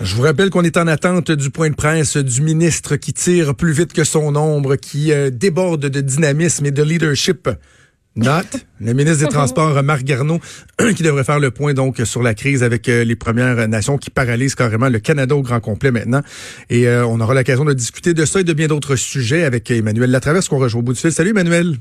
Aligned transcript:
Je 0.00 0.16
vous 0.16 0.22
rappelle 0.22 0.50
qu'on 0.50 0.64
est 0.64 0.76
en 0.76 0.86
attente 0.86 1.30
du 1.30 1.50
point 1.50 1.70
de 1.70 1.74
presse 1.74 2.16
du 2.16 2.42
ministre 2.42 2.96
qui 2.96 3.12
tire 3.12 3.54
plus 3.54 3.72
vite 3.72 3.92
que 3.92 4.04
son 4.04 4.34
ombre, 4.34 4.76
qui 4.76 5.12
euh, 5.12 5.30
déborde 5.30 5.86
de 5.86 6.00
dynamisme 6.00 6.66
et 6.66 6.70
de 6.70 6.82
leadership. 6.82 7.48
Not, 8.14 8.42
le 8.80 8.92
ministre 8.92 9.24
des 9.24 9.28
Transports, 9.32 9.82
Marc 9.82 10.02
Garneau, 10.02 10.38
qui 10.96 11.02
devrait 11.02 11.24
faire 11.24 11.38
le 11.38 11.50
point 11.50 11.72
donc 11.72 12.00
sur 12.04 12.22
la 12.22 12.34
crise 12.34 12.62
avec 12.62 12.88
euh, 12.88 13.04
les 13.04 13.16
Premières 13.16 13.66
Nations 13.68 13.96
qui 13.96 14.10
paralysent 14.10 14.54
carrément 14.54 14.88
le 14.88 14.98
Canada 14.98 15.34
au 15.34 15.42
grand 15.42 15.60
complet 15.60 15.90
maintenant. 15.90 16.20
Et 16.68 16.88
euh, 16.88 17.06
on 17.06 17.20
aura 17.20 17.34
l'occasion 17.34 17.64
de 17.64 17.72
discuter 17.72 18.12
de 18.12 18.24
ça 18.24 18.40
et 18.40 18.44
de 18.44 18.52
bien 18.52 18.66
d'autres 18.66 18.96
sujets 18.96 19.44
avec 19.44 19.70
Emmanuel 19.70 20.10
Latraverse 20.10 20.48
qu'on 20.48 20.58
rejoint 20.58 20.80
au 20.80 20.82
bout 20.82 20.92
du 20.92 21.00
fil. 21.00 21.12
Salut 21.12 21.30
Emmanuel. 21.30 21.76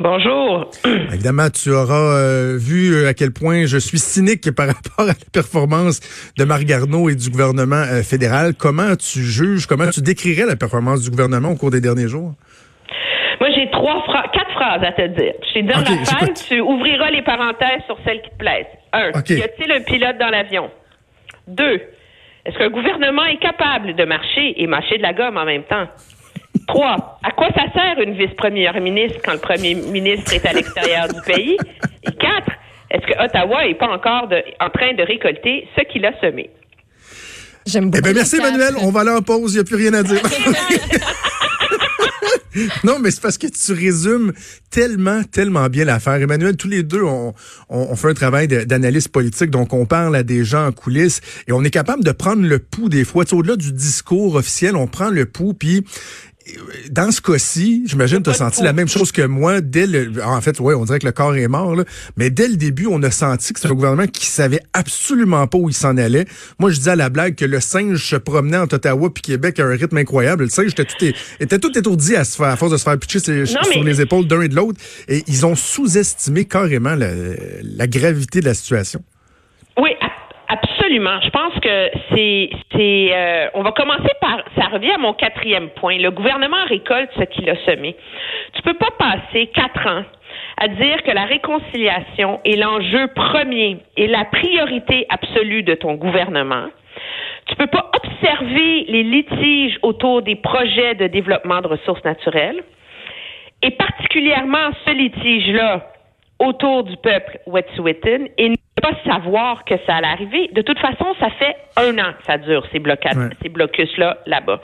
Bonjour. 0.00 0.70
Évidemment, 1.12 1.50
tu 1.50 1.70
auras 1.70 2.16
euh, 2.16 2.56
vu 2.58 2.94
euh, 2.94 3.10
à 3.10 3.12
quel 3.12 3.32
point 3.32 3.66
je 3.66 3.76
suis 3.76 3.98
cynique 3.98 4.50
par 4.50 4.66
rapport 4.74 5.04
à 5.04 5.08
la 5.08 5.14
performance 5.30 6.00
de 6.38 6.44
Marc 6.44 6.64
Garneau 6.64 7.10
et 7.10 7.14
du 7.14 7.28
gouvernement 7.28 7.84
euh, 7.84 8.02
fédéral. 8.02 8.54
Comment 8.58 8.96
tu 8.96 9.20
juges, 9.20 9.66
comment 9.66 9.90
tu 9.90 10.00
décrirais 10.00 10.46
la 10.46 10.56
performance 10.56 11.02
du 11.02 11.10
gouvernement 11.10 11.50
au 11.50 11.56
cours 11.56 11.70
des 11.70 11.82
derniers 11.82 12.08
jours? 12.08 12.32
Moi, 13.40 13.50
j'ai 13.54 13.70
trois 13.72 14.02
quatre 14.32 14.52
phrases 14.52 14.82
à 14.82 14.92
te 14.92 15.06
dire. 15.08 15.34
Je 15.46 15.52
t'ai 15.52 15.62
dit 15.64 15.70
okay, 15.70 16.26
la 16.26 16.32
tu 16.32 16.60
ouvriras 16.62 17.10
les 17.10 17.22
parenthèses 17.22 17.84
sur 17.84 17.98
celles 18.02 18.22
qui 18.22 18.30
te 18.30 18.36
plaisent. 18.36 18.72
Un, 18.94 19.10
y 19.10 19.42
a-t-il 19.42 19.70
un 19.70 19.82
pilote 19.82 20.16
dans 20.18 20.30
l'avion? 20.30 20.70
Deux, 21.46 21.78
est-ce 22.46 22.56
qu'un 22.56 22.70
gouvernement 22.70 23.26
est 23.26 23.38
capable 23.38 23.94
de 23.94 24.04
marcher 24.06 24.62
et 24.62 24.66
mâcher 24.66 24.96
de 24.96 25.02
la 25.02 25.12
gomme 25.12 25.36
en 25.36 25.44
même 25.44 25.64
temps? 25.64 25.88
Trois, 26.66 27.18
à 27.22 27.30
quoi 27.32 27.48
ça 27.54 27.64
sert 27.72 28.00
une 28.02 28.14
vice-première 28.14 28.80
ministre 28.80 29.18
quand 29.24 29.32
le 29.32 29.38
premier 29.38 29.74
ministre 29.74 30.32
est 30.34 30.46
à 30.46 30.52
l'extérieur 30.52 31.08
du 31.08 31.20
pays? 31.22 31.56
Et 32.04 32.12
quatre, 32.12 32.52
est-ce 32.90 33.06
que 33.06 33.24
Ottawa 33.24 33.66
n'est 33.66 33.74
pas 33.74 33.88
encore 33.88 34.28
en 34.60 34.70
train 34.70 34.94
de 34.94 35.02
récolter 35.02 35.66
ce 35.76 35.82
qu'il 35.92 36.04
a 36.06 36.12
semé? 36.20 36.50
J'aime 37.66 37.90
beaucoup. 37.90 37.98
Eh 37.98 38.02
bien, 38.02 38.12
merci, 38.12 38.36
Emmanuel. 38.36 38.74
On 38.80 38.90
va 38.90 39.00
aller 39.00 39.10
en 39.10 39.22
pause. 39.22 39.52
Il 39.52 39.56
n'y 39.56 39.60
a 39.60 39.64
plus 39.64 39.76
rien 39.76 39.94
à 39.94 40.02
dire. 40.02 40.22
non, 42.84 42.98
mais 42.98 43.10
c'est 43.10 43.20
parce 43.20 43.38
que 43.38 43.46
tu 43.46 43.72
résumes 43.72 44.32
tellement, 44.70 45.22
tellement 45.22 45.68
bien 45.68 45.84
l'affaire. 45.84 46.14
Emmanuel, 46.14 46.56
tous 46.56 46.68
les 46.68 46.82
deux, 46.82 47.02
on, 47.02 47.34
on, 47.68 47.96
fait 47.96 48.08
un 48.08 48.14
travail 48.14 48.48
d'analyse 48.48 49.08
politique, 49.08 49.50
donc 49.50 49.72
on 49.72 49.86
parle 49.86 50.16
à 50.16 50.22
des 50.22 50.44
gens 50.44 50.66
en 50.66 50.72
coulisses 50.72 51.20
et 51.46 51.52
on 51.52 51.62
est 51.62 51.70
capable 51.70 52.02
de 52.02 52.12
prendre 52.12 52.42
le 52.42 52.58
pouls 52.58 52.88
des 52.88 53.04
fois. 53.04 53.24
Au-delà 53.32 53.56
du 53.56 53.72
discours 53.72 54.34
officiel, 54.34 54.74
on 54.74 54.86
prend 54.86 55.10
le 55.10 55.26
pouls, 55.26 55.54
puis 55.54 55.84
dans 56.90 57.10
ce 57.10 57.20
cas-ci, 57.20 57.84
j'imagine 57.86 58.18
que 58.18 58.24
tu 58.24 58.30
as 58.30 58.34
senti 58.34 58.62
la 58.62 58.72
même 58.72 58.88
chose 58.88 59.12
que 59.12 59.22
moi 59.22 59.60
dès 59.60 59.86
le 59.86 60.12
en 60.24 60.40
fait, 60.40 60.58
ouais, 60.60 60.74
on 60.74 60.84
dirait 60.84 60.98
que 60.98 61.06
le 61.06 61.12
corps 61.12 61.36
est 61.36 61.48
mort 61.48 61.74
là, 61.74 61.84
mais 62.16 62.30
dès 62.30 62.48
le 62.48 62.56
début, 62.56 62.86
on 62.90 63.02
a 63.02 63.10
senti 63.10 63.52
que 63.52 63.60
c'était 63.60 63.72
un 63.72 63.76
gouvernement 63.76 64.06
qui 64.06 64.26
savait 64.26 64.60
absolument 64.72 65.46
pas 65.46 65.58
où 65.58 65.68
il 65.68 65.74
s'en 65.74 65.96
allait. 65.96 66.26
Moi, 66.58 66.70
je 66.70 66.76
disais 66.76 66.92
à 66.92 66.96
la 66.96 67.08
blague 67.08 67.34
que 67.34 67.44
le 67.44 67.60
singe 67.60 68.04
se 68.04 68.16
promenait 68.16 68.56
entre 68.56 68.76
Ottawa 68.76 69.12
puis 69.12 69.22
Québec 69.22 69.60
à 69.60 69.64
un 69.64 69.70
rythme 69.70 69.96
incroyable. 69.96 70.44
Le 70.44 70.50
singe 70.50 70.72
était 70.72 70.84
tout, 70.84 71.04
était 71.40 71.58
tout 71.58 71.76
étourdi 71.78 72.16
à, 72.16 72.24
se 72.24 72.36
faire, 72.36 72.46
à 72.46 72.56
force 72.56 72.72
de 72.72 72.76
se 72.76 72.84
faire 72.84 72.98
pitcher 72.98 73.20
sur 73.20 73.84
les 73.84 74.00
épaules 74.00 74.26
d'un 74.26 74.42
et 74.42 74.48
de 74.48 74.56
l'autre 74.56 74.80
et 75.08 75.22
ils 75.26 75.46
ont 75.46 75.54
sous-estimé 75.54 76.44
carrément 76.44 76.94
la, 76.94 77.10
la 77.62 77.86
gravité 77.86 78.40
de 78.40 78.46
la 78.46 78.54
situation. 78.54 79.02
Oui, 79.78 79.90
Absolument. 80.90 81.20
Je 81.22 81.30
pense 81.30 81.54
que 81.60 81.90
c'est, 82.72 83.14
euh, 83.14 83.48
on 83.54 83.62
va 83.62 83.70
commencer 83.70 84.10
par, 84.20 84.42
ça 84.58 84.66
revient 84.72 84.90
à 84.90 84.98
mon 84.98 85.12
quatrième 85.12 85.68
point. 85.70 85.96
Le 85.98 86.10
gouvernement 86.10 86.64
récolte 86.68 87.10
ce 87.16 87.22
qu'il 87.26 87.48
a 87.48 87.54
semé. 87.64 87.94
Tu 88.54 88.62
peux 88.62 88.74
pas 88.74 88.90
passer 88.98 89.46
quatre 89.54 89.86
ans 89.86 90.02
à 90.56 90.66
dire 90.66 91.00
que 91.04 91.12
la 91.12 91.26
réconciliation 91.26 92.40
est 92.44 92.56
l'enjeu 92.56 93.06
premier 93.14 93.76
et 93.96 94.08
la 94.08 94.24
priorité 94.24 95.06
absolue 95.10 95.62
de 95.62 95.74
ton 95.74 95.94
gouvernement. 95.94 96.66
Tu 97.46 97.54
peux 97.54 97.68
pas 97.68 97.88
observer 97.94 98.84
les 98.88 99.04
litiges 99.04 99.78
autour 99.82 100.22
des 100.22 100.34
projets 100.34 100.96
de 100.96 101.06
développement 101.06 101.60
de 101.60 101.68
ressources 101.68 102.02
naturelles 102.02 102.64
et 103.62 103.70
particulièrement 103.70 104.70
ce 104.84 104.90
litige-là 104.90 105.86
autour 106.40 106.84
du 106.84 106.96
peuple 106.96 107.38
Wet'suwet'en 107.46 108.24
et 108.38 108.54
pas 108.80 108.92
savoir 109.04 109.64
que 109.64 109.74
ça 109.86 109.96
allait 109.96 110.06
arriver. 110.08 110.48
De 110.52 110.62
toute 110.62 110.78
façon, 110.78 111.14
ça 111.20 111.28
fait 111.30 111.54
un 111.76 111.98
an 111.98 112.12
que 112.18 112.24
ça 112.26 112.38
dure, 112.38 112.66
ces 112.72 112.78
blocades, 112.78 113.34
ces 113.42 113.50
blocus-là, 113.50 114.18
là-bas. 114.26 114.60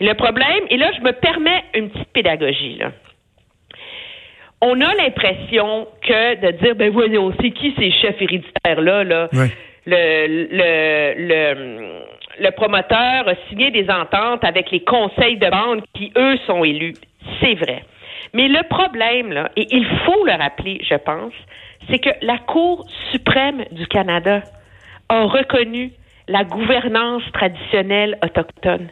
le 0.00 0.12
problème, 0.14 0.64
et 0.70 0.76
là, 0.76 0.90
je 0.96 1.02
me 1.02 1.12
permets 1.12 1.64
une 1.74 1.90
petite 1.90 2.12
pédagogie, 2.12 2.76
là. 2.76 2.92
On 4.60 4.80
a 4.80 4.92
l'impression 4.94 5.86
que 6.02 6.34
de 6.40 6.50
dire, 6.58 6.74
ben 6.74 6.90
voyons, 6.90 7.32
c'est 7.40 7.50
qui 7.50 7.72
ces 7.78 7.92
chefs 7.92 8.20
héréditaires-là, 8.20 9.04
là? 9.04 9.28
Le, 9.86 10.26
le, 10.50 11.14
le, 11.16 12.02
le 12.40 12.50
promoteur 12.50 13.28
a 13.28 13.34
signé 13.48 13.70
des 13.70 13.88
ententes 13.88 14.44
avec 14.44 14.70
les 14.70 14.80
conseils 14.80 15.36
de 15.36 15.48
bande 15.48 15.82
qui, 15.94 16.12
eux, 16.16 16.36
sont 16.46 16.64
élus. 16.64 16.94
C'est 17.40 17.54
vrai. 17.54 17.84
Mais 18.34 18.48
le 18.48 18.62
problème, 18.68 19.32
là, 19.32 19.50
et 19.56 19.66
il 19.70 19.86
faut 20.04 20.24
le 20.24 20.32
rappeler, 20.32 20.80
je 20.88 20.94
pense, 20.94 21.32
c'est 21.88 21.98
que 21.98 22.10
la 22.22 22.38
Cour 22.38 22.86
suprême 23.10 23.64
du 23.72 23.86
Canada 23.86 24.42
a 25.08 25.24
reconnu 25.24 25.92
la 26.28 26.44
gouvernance 26.44 27.22
traditionnelle 27.32 28.18
autochtone. 28.22 28.88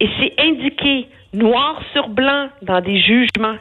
Et 0.00 0.08
c'est 0.18 0.34
indiqué 0.40 1.08
noir 1.32 1.80
sur 1.92 2.08
blanc 2.08 2.48
dans 2.62 2.80
des 2.80 3.00
jugements 3.00 3.56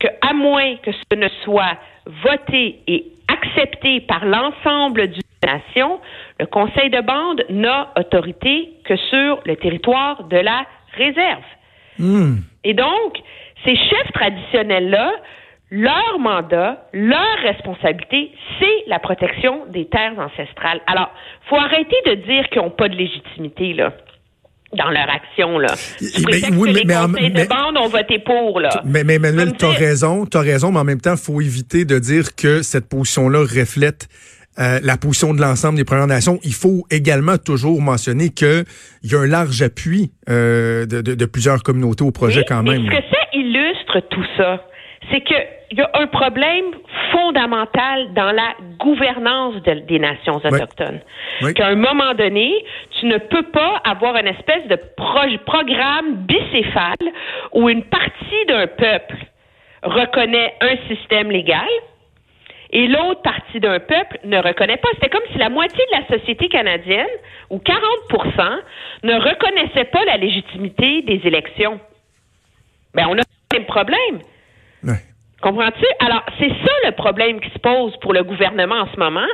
que, 0.00 0.08
à 0.22 0.32
moins 0.32 0.76
que 0.76 0.90
ce 0.92 1.16
ne 1.16 1.28
soit 1.44 1.76
voté 2.06 2.80
et 2.86 3.04
accepté 3.28 4.00
par 4.00 4.24
l'ensemble 4.24 5.08
du 5.08 5.20
nation, 5.44 6.00
le 6.40 6.46
Conseil 6.46 6.90
de 6.90 7.00
bande 7.00 7.44
n'a 7.50 7.92
autorité 7.96 8.70
que 8.84 8.96
sur 8.96 9.40
le 9.44 9.56
territoire 9.56 10.24
de 10.24 10.38
la 10.38 10.66
réserve. 10.96 11.44
Hmm. 11.98 12.36
Et 12.64 12.74
donc, 12.74 13.18
ces 13.64 13.76
chefs 13.76 14.12
traditionnels-là 14.12 15.12
leur 15.70 16.18
mandat, 16.20 16.86
leur 16.92 17.38
responsabilité, 17.42 18.30
c'est 18.60 18.84
la 18.88 19.00
protection 19.00 19.66
des 19.66 19.86
terres 19.86 20.14
ancestrales. 20.18 20.80
Alors, 20.86 21.10
faut 21.48 21.56
arrêter 21.56 21.96
de 22.06 22.14
dire 22.14 22.48
qu'ils 22.50 22.62
n'ont 22.62 22.70
pas 22.70 22.88
de 22.88 22.94
légitimité, 22.94 23.72
là 23.72 23.92
dans 24.76 24.90
leur 24.90 25.08
action 25.08 25.58
là. 25.58 25.74
Mais, 26.00 26.50
oui, 26.52 26.72
que 26.72 26.78
les 26.78 26.84
conseils 26.84 27.30
de 27.30 27.48
bande 27.48 27.78
ont 27.78 27.88
voté 27.88 28.18
pour 28.18 28.60
là. 28.60 28.82
Mais, 28.84 29.04
mais 29.04 29.14
Emmanuel, 29.14 29.52
tu 29.56 29.64
as 29.64 29.70
raison, 29.70 30.26
tu 30.26 30.36
as 30.36 30.40
raison, 30.40 30.72
mais 30.72 30.80
en 30.80 30.84
même 30.84 31.00
temps, 31.00 31.16
faut 31.16 31.40
éviter 31.40 31.84
de 31.84 31.98
dire 31.98 32.34
que 32.34 32.62
cette 32.62 32.88
position-là 32.88 33.40
reflète 33.40 34.08
euh, 34.58 34.78
la 34.82 34.96
position 34.96 35.34
de 35.34 35.40
l'ensemble 35.40 35.76
des 35.76 35.84
Premières 35.84 36.06
Nations. 36.06 36.38
Il 36.42 36.54
faut 36.54 36.84
également 36.90 37.36
toujours 37.38 37.80
mentionner 37.80 38.30
qu'il 38.30 38.64
y 39.04 39.14
a 39.14 39.18
un 39.18 39.26
large 39.26 39.62
appui 39.62 40.12
euh, 40.28 40.86
de, 40.86 41.00
de, 41.00 41.14
de, 41.14 41.26
plusieurs 41.26 41.62
communautés 41.62 42.04
au 42.04 42.10
projet 42.10 42.44
quand 42.46 42.62
même. 42.62 42.82
Mais 42.82 42.96
ce 42.96 43.00
que 43.00 43.08
ça 43.10 43.22
illustre 43.32 44.00
tout 44.10 44.24
ça, 44.36 44.64
c'est 45.10 45.20
que 45.20 45.34
il 45.70 45.78
y 45.78 45.80
a 45.80 45.90
un 45.94 46.06
problème 46.06 46.66
fondamental 47.10 48.12
dans 48.14 48.30
la 48.30 48.54
gouvernance 48.78 49.54
des 49.64 49.98
nations 49.98 50.36
autochtones. 50.36 51.00
Qu'à 51.54 51.66
un 51.66 51.74
moment 51.74 52.14
donné, 52.14 52.64
tu 53.00 53.06
ne 53.06 53.18
peux 53.18 53.42
pas 53.42 53.80
avoir 53.84 54.16
une 54.16 54.28
espèce 54.28 54.66
de 54.68 54.78
programme 54.96 56.24
bicéphale 56.26 57.12
où 57.52 57.68
une 57.68 57.82
partie 57.84 58.46
d'un 58.48 58.68
peuple 58.68 59.16
reconnaît 59.82 60.54
un 60.60 60.76
système 60.88 61.30
légal 61.30 61.66
et 62.76 62.88
l'autre 62.88 63.22
partie 63.22 63.58
d'un 63.58 63.80
peuple 63.80 64.18
ne 64.24 64.36
reconnaît 64.36 64.76
pas. 64.76 64.88
C'était 64.92 65.08
comme 65.08 65.26
si 65.32 65.38
la 65.38 65.48
moitié 65.48 65.82
de 65.90 65.98
la 65.98 66.18
société 66.18 66.46
canadienne, 66.48 67.06
ou 67.48 67.56
40% 67.56 68.58
ne 69.02 69.14
reconnaissait 69.14 69.86
pas 69.86 70.04
la 70.04 70.18
légitimité 70.18 71.00
des 71.00 71.22
élections. 71.24 71.80
Ben, 72.92 73.06
on 73.08 73.14
a 73.14 73.22
le 73.22 73.58
même 73.58 73.64
problème. 73.64 74.20
Comprends-tu? 75.40 75.86
Alors, 76.00 76.22
c'est 76.38 76.50
ça 76.50 76.72
le 76.84 76.92
problème 76.92 77.40
qui 77.40 77.48
se 77.48 77.58
pose 77.60 77.96
pour 78.02 78.12
le 78.12 78.22
gouvernement 78.22 78.74
en 78.74 78.92
ce 78.92 78.98
moment. 78.98 79.26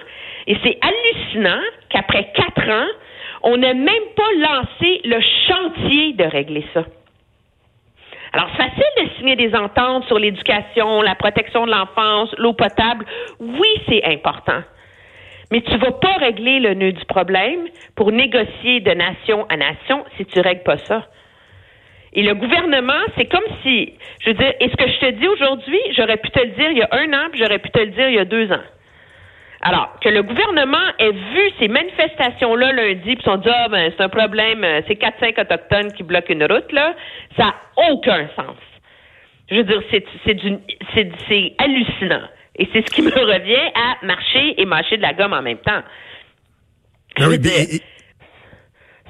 Et 0.47 0.57
c'est 0.63 0.79
hallucinant 0.81 1.63
qu'après 1.91 2.31
quatre 2.37 2.69
ans, 2.69 2.89
on 3.43 3.57
n'ait 3.57 3.75
même 3.75 4.07
pas 4.15 4.33
lancé 4.39 5.01
le 5.05 5.21
chantier 5.49 6.13
de 6.13 6.25
régler 6.25 6.65
ça. 6.75 6.85
Alors, 8.33 8.49
facile 8.51 8.85
de 8.97 9.09
signer 9.17 9.37
des 9.37 9.55
ententes 9.55 10.05
sur 10.07 10.19
l'éducation, 10.19 11.03
la 11.03 11.15
protection 11.15 11.67
de 11.67 11.71
l'enfance, 11.71 12.35
l'eau 12.39 12.55
potable. 12.55 13.05
Oui, 13.39 13.69
c'est 13.89 14.05
important. 14.05 14.63
Mais 15.51 15.61
tu 15.61 15.77
vas 15.77 15.93
pas 15.93 16.15
régler 16.15 16.61
le 16.61 16.73
nœud 16.73 16.93
du 16.93 17.05
problème 17.05 17.67
pour 17.95 18.11
négocier 18.11 18.81
de 18.81 18.93
nation 18.93 19.47
à 19.51 19.57
nation 19.59 20.03
si 20.17 20.25
tu 20.25 20.41
règles 20.41 20.63
pas 20.63 20.79
ça. 20.79 21.07
Et 22.15 22.23
le 22.23 22.35
gouvernement, 22.35 23.03
c'est 23.17 23.27
comme 23.27 23.45
si, 23.63 23.93
je 24.21 24.31
veux 24.31 24.37
dire, 24.37 24.53
est 24.61 24.69
ce 24.69 24.77
que 24.77 24.91
je 24.91 24.99
te 24.99 25.11
dis 25.13 25.29
aujourd'hui, 25.29 25.81
j'aurais 25.97 26.17
pu 26.17 26.31
te 26.31 26.41
le 26.41 26.53
dire 26.53 26.71
il 26.71 26.79
y 26.79 26.83
a 26.83 26.89
un 26.91 27.13
an, 27.13 27.29
puis 27.31 27.41
j'aurais 27.43 27.59
pu 27.59 27.71
te 27.71 27.81
le 27.81 27.87
dire 27.87 28.09
il 28.09 28.15
y 28.15 28.19
a 28.19 28.25
deux 28.25 28.51
ans. 28.51 28.65
Alors, 29.63 29.97
que 30.01 30.09
le 30.09 30.25
gouvernement 30.25 30.89
ait 30.99 31.13
vu 31.13 31.51
ces 31.61 31.69
manifestations-là 31.69 32.73
lundi, 32.73 33.15
puis 33.15 33.25
sont 33.25 33.37
dit, 33.37 33.49
ah, 33.49 33.69
ben, 33.69 33.93
c'est 33.97 34.03
un 34.03 34.09
problème, 34.09 34.65
euh, 34.65 34.81
c'est 34.89 35.01
4-5 35.01 35.41
autochtones 35.41 35.93
qui 35.93 36.03
bloquent 36.03 36.33
une 36.33 36.45
route, 36.45 36.73
là, 36.73 36.95
ça 37.37 37.45
n'a 37.45 37.55
aucun 37.91 38.29
sens. 38.35 38.57
Je 39.49 39.57
veux 39.57 39.65
dire, 39.65 39.83
c'est, 39.91 40.05
c'est, 40.25 41.13
c'est 41.29 41.55
hallucinant. 41.59 42.23
Et 42.57 42.69
c'est 42.73 42.89
ce 42.89 42.93
qui 42.93 43.03
me 43.03 43.11
revient 43.35 43.71
à 43.75 44.05
marcher 44.05 44.61
et 44.61 44.65
mâcher 44.65 44.97
de 44.97 45.03
la 45.03 45.13
gomme 45.13 45.33
en 45.33 45.43
même 45.43 45.59
temps. 45.59 45.83
Ah 47.21 47.29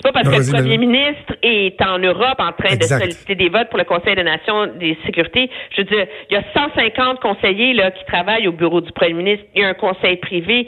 pas 0.02 0.12
parce 0.12 0.28
que 0.28 0.36
le 0.36 0.52
premier 0.52 0.78
ministre 0.78 1.34
est 1.42 1.80
en 1.80 1.98
Europe 1.98 2.38
en 2.38 2.52
train 2.52 2.76
de 2.76 2.82
solliciter 2.82 3.34
des 3.34 3.48
votes 3.48 3.68
pour 3.68 3.78
le 3.78 3.84
Conseil 3.84 4.14
des 4.16 4.22
Nations 4.22 4.66
des 4.78 4.98
sécurités. 5.06 5.48
Je 5.70 5.82
veux 5.82 5.84
dire, 5.84 6.06
il 6.30 6.34
y 6.34 6.36
a 6.36 6.44
150 6.52 7.20
conseillers 7.20 7.72
là 7.72 7.90
qui 7.90 8.04
travaillent 8.06 8.48
au 8.48 8.52
bureau 8.52 8.80
du 8.80 8.92
premier 8.92 9.14
ministre. 9.14 9.44
Il 9.54 9.62
y 9.62 9.64
a 9.64 9.68
un 9.68 9.74
conseil 9.74 10.16
privé, 10.16 10.66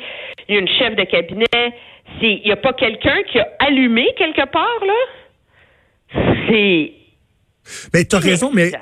il 0.48 0.54
y 0.54 0.58
a 0.58 0.60
une 0.60 0.68
chef 0.68 0.96
de 0.96 1.04
cabinet. 1.04 1.44
Il 2.22 2.42
n'y 2.44 2.52
a 2.52 2.56
pas 2.56 2.72
quelqu'un 2.72 3.22
qui 3.30 3.40
a 3.40 3.48
allumé 3.58 4.06
quelque 4.16 4.46
part 4.46 4.80
là? 4.86 6.22
C'est 6.48 6.92
mais 7.92 8.04
tu 8.04 8.16
as 8.16 8.18
raison, 8.18 8.50
mais 8.52 8.72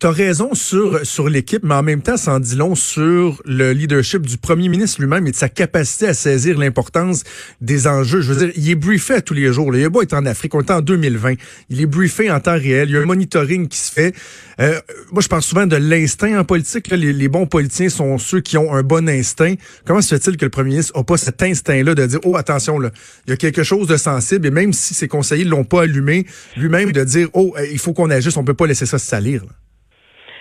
tu 0.00 0.06
as 0.06 0.10
raison 0.10 0.54
sur, 0.54 1.04
sur 1.04 1.28
l'équipe, 1.28 1.62
mais 1.62 1.74
en 1.74 1.82
même 1.82 2.02
temps, 2.02 2.16
ça 2.16 2.34
en 2.34 2.40
dit 2.40 2.56
long 2.56 2.74
sur 2.74 3.40
le 3.44 3.72
leadership 3.72 4.26
du 4.26 4.38
premier 4.38 4.68
ministre 4.68 5.00
lui-même 5.00 5.26
et 5.26 5.30
de 5.30 5.36
sa 5.36 5.48
capacité 5.48 6.08
à 6.08 6.14
saisir 6.14 6.58
l'importance 6.58 7.24
des 7.60 7.86
enjeux. 7.86 8.20
Je 8.20 8.32
veux 8.32 8.46
dire, 8.46 8.54
il 8.56 8.70
est 8.70 8.74
briefé 8.74 9.14
à 9.14 9.20
tous 9.20 9.34
les 9.34 9.52
jours. 9.52 9.74
Il 9.74 9.82
est 9.82 9.88
beau 9.88 10.02
être 10.02 10.14
en 10.14 10.26
Afrique, 10.26 10.54
on 10.54 10.60
est 10.60 10.70
en 10.70 10.80
2020. 10.80 11.34
Il 11.70 11.80
est 11.80 11.86
briefé 11.86 12.30
en 12.30 12.40
temps 12.40 12.58
réel. 12.58 12.88
Il 12.88 12.94
y 12.94 12.96
a 12.96 13.00
un 13.00 13.06
monitoring 13.06 13.68
qui 13.68 13.78
se 13.78 13.92
fait. 13.92 14.14
Euh, 14.60 14.80
moi, 15.12 15.22
je 15.22 15.28
pense 15.28 15.46
souvent 15.46 15.66
de 15.66 15.76
l'instinct 15.76 16.38
en 16.38 16.44
politique. 16.44 16.88
Les, 16.90 17.28
bons 17.28 17.46
politiciens 17.46 17.88
sont 17.88 18.18
ceux 18.18 18.40
qui 18.40 18.58
ont 18.58 18.74
un 18.74 18.82
bon 18.82 19.08
instinct. 19.08 19.54
Comment 19.84 20.00
se 20.00 20.14
fait-il 20.14 20.36
que 20.36 20.44
le 20.44 20.50
premier 20.50 20.70
ministre 20.70 20.96
n'a 20.96 21.04
pas 21.04 21.16
cet 21.16 21.42
instinct-là 21.42 21.94
de 21.94 22.06
dire, 22.06 22.20
oh, 22.24 22.36
attention, 22.36 22.78
là, 22.78 22.90
il 23.26 23.30
y 23.30 23.32
a 23.32 23.36
quelque 23.36 23.62
chose 23.62 23.86
de 23.86 23.96
sensible, 23.96 24.46
et 24.46 24.50
même 24.50 24.72
si 24.72 24.94
ses 24.94 25.08
conseillers 25.08 25.44
l'ont 25.44 25.64
pas 25.64 25.82
allumé, 25.82 26.26
lui-même 26.56 26.92
de 26.92 27.04
dire, 27.04 27.28
oh, 27.34 27.54
il 27.70 27.78
faut 27.78 27.92
qu'on 27.92 28.10
agisse 28.10 28.36
on 28.36 28.44
peut 28.44 28.54
pas 28.54 28.66
laisser 28.66 28.86
ça 28.86 28.98
se 28.98 29.06
salir. 29.06 29.44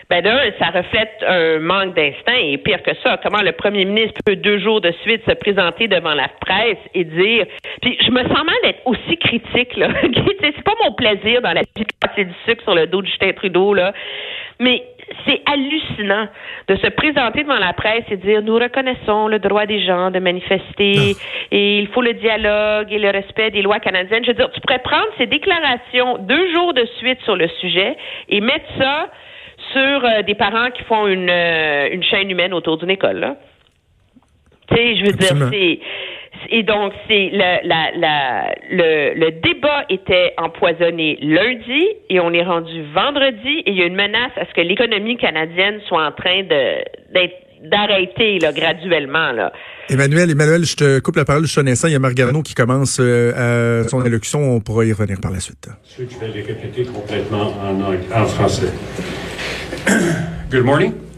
Ben 0.10 0.24
là, 0.24 0.40
ça 0.58 0.68
reflète 0.68 1.12
un 1.28 1.60
manque 1.60 1.94
d'instinct 1.94 2.40
et 2.40 2.58
pire 2.58 2.82
que 2.82 2.96
ça, 3.04 3.18
comment 3.22 3.42
le 3.42 3.52
premier 3.52 3.84
ministre 3.84 4.20
peut 4.26 4.38
deux 4.38 4.58
jours 4.58 4.80
de 4.80 4.92
suite 5.02 5.22
se 5.28 5.34
présenter 5.34 5.90
devant 5.90 6.14
la 6.14 6.30
presse 6.40 6.78
et 6.94 7.04
dire 7.04 7.46
puis 7.82 7.98
je 8.02 8.12
me 8.12 8.22
sens 8.24 8.46
mal 8.46 8.56
d'être 8.64 8.82
aussi 8.86 9.18
critique 9.18 9.76
là. 9.76 9.90
c'est 10.42 10.64
pas 10.64 10.76
mon 10.86 10.94
plaisir 10.94 11.42
dans 11.42 11.52
la 11.52 11.62
vie 11.62 11.84
de 11.84 12.08
passer 12.08 12.24
du 12.24 12.34
sucre 12.46 12.64
sur 12.64 12.74
le 12.74 12.88
dos 12.88 13.02
de 13.02 13.08
Justin 13.08 13.34
Trudeau 13.34 13.74
là. 13.74 13.92
Mais 14.60 14.82
c'est 15.26 15.42
hallucinant 15.46 16.28
de 16.68 16.76
se 16.78 16.88
présenter 16.88 17.44
devant 17.44 17.60
la 17.60 17.74
presse 17.74 18.06
et 18.10 18.18
dire 18.18 18.42
nous 18.42 18.56
reconnaissons 18.56 19.28
le 19.28 19.40
droit 19.40 19.66
des 19.66 19.82
gens 19.82 20.10
de 20.10 20.20
manifester 20.20 21.16
ah. 21.16 21.48
et 21.52 21.80
il 21.80 21.88
faut 21.88 22.02
le 22.02 22.14
dialogue 22.14 22.92
et 22.92 23.00
le 23.00 23.10
respect 23.10 23.52
des 23.52 23.62
lois 23.62 23.80
canadiennes. 23.80 24.24
Je 24.24 24.32
veux 24.32 24.38
dire, 24.38 24.52
tu 24.52 24.62
pourrais 24.62 24.80
prendre 24.80 25.08
ces 25.18 25.26
déclarations 25.26 26.18
deux 26.20 26.54
jours 26.54 26.74
de 26.74 26.86
suite 26.98 27.22
sur 27.24 27.36
le 27.36 27.50
sujet 27.60 27.98
et 28.30 28.40
mettre 28.40 28.66
ça 28.80 29.10
sur 29.72 30.06
euh, 30.06 30.22
des 30.24 30.36
parents 30.36 30.70
qui 30.72 30.84
font 30.84 31.08
une, 31.08 31.30
euh, 31.30 31.90
une 31.92 32.04
chaîne 32.04 32.30
humaine 32.30 32.54
autour 32.54 32.78
d'une 32.78 32.90
école. 32.90 33.36
Tu 34.70 34.76
sais, 34.76 34.96
je 34.98 35.06
veux 35.06 35.14
dire, 35.14 35.50
c'est 35.52 35.80
et 36.50 36.64
donc, 36.64 36.94
c'est 37.08 37.30
le, 37.34 37.68
la, 37.68 37.92
la, 37.98 38.56
le, 38.70 39.14
le, 39.16 39.32
débat 39.32 39.86
était 39.90 40.34
empoisonné 40.38 41.18
lundi 41.22 41.88
et 42.10 42.20
on 42.20 42.32
est 42.32 42.44
rendu 42.44 42.84
vendredi 42.94 43.64
et 43.66 43.72
il 43.72 43.78
y 43.78 43.82
a 43.82 43.86
une 43.86 43.96
menace 43.96 44.32
à 44.38 44.46
ce 44.46 44.54
que 44.54 44.62
l'économie 44.62 45.18
canadienne 45.18 45.80
soit 45.88 46.06
en 46.06 46.12
train 46.12 46.44
de 46.44 46.84
d'arrêter 47.64 48.38
là, 48.38 48.54
graduellement. 48.54 49.32
Là. 49.32 49.52
Emmanuel, 49.90 50.30
Emmanuel, 50.30 50.64
je 50.64 50.76
te 50.76 51.00
coupe 51.00 51.16
la 51.16 51.26
parole, 51.26 51.48
je 51.48 51.52
suis 51.52 51.62
Il 51.62 51.92
y 51.92 51.96
a 51.96 52.00
Margarano 52.00 52.44
qui 52.44 52.54
commence 52.54 53.00
euh, 53.02 53.84
son 53.86 54.06
élocution. 54.06 54.40
On 54.40 54.60
pourra 54.60 54.86
y 54.86 54.94
revenir 54.94 55.20
par 55.20 55.32
la 55.32 55.40
suite. 55.40 55.68
Je 55.98 56.04
vais 56.04 56.28
les 56.28 56.44
répéter 56.44 56.84
complètement 56.84 57.52
en, 57.60 58.22
en 58.22 58.26
français. 58.26 58.72
Good 60.50 60.66
morning. 60.66 61.10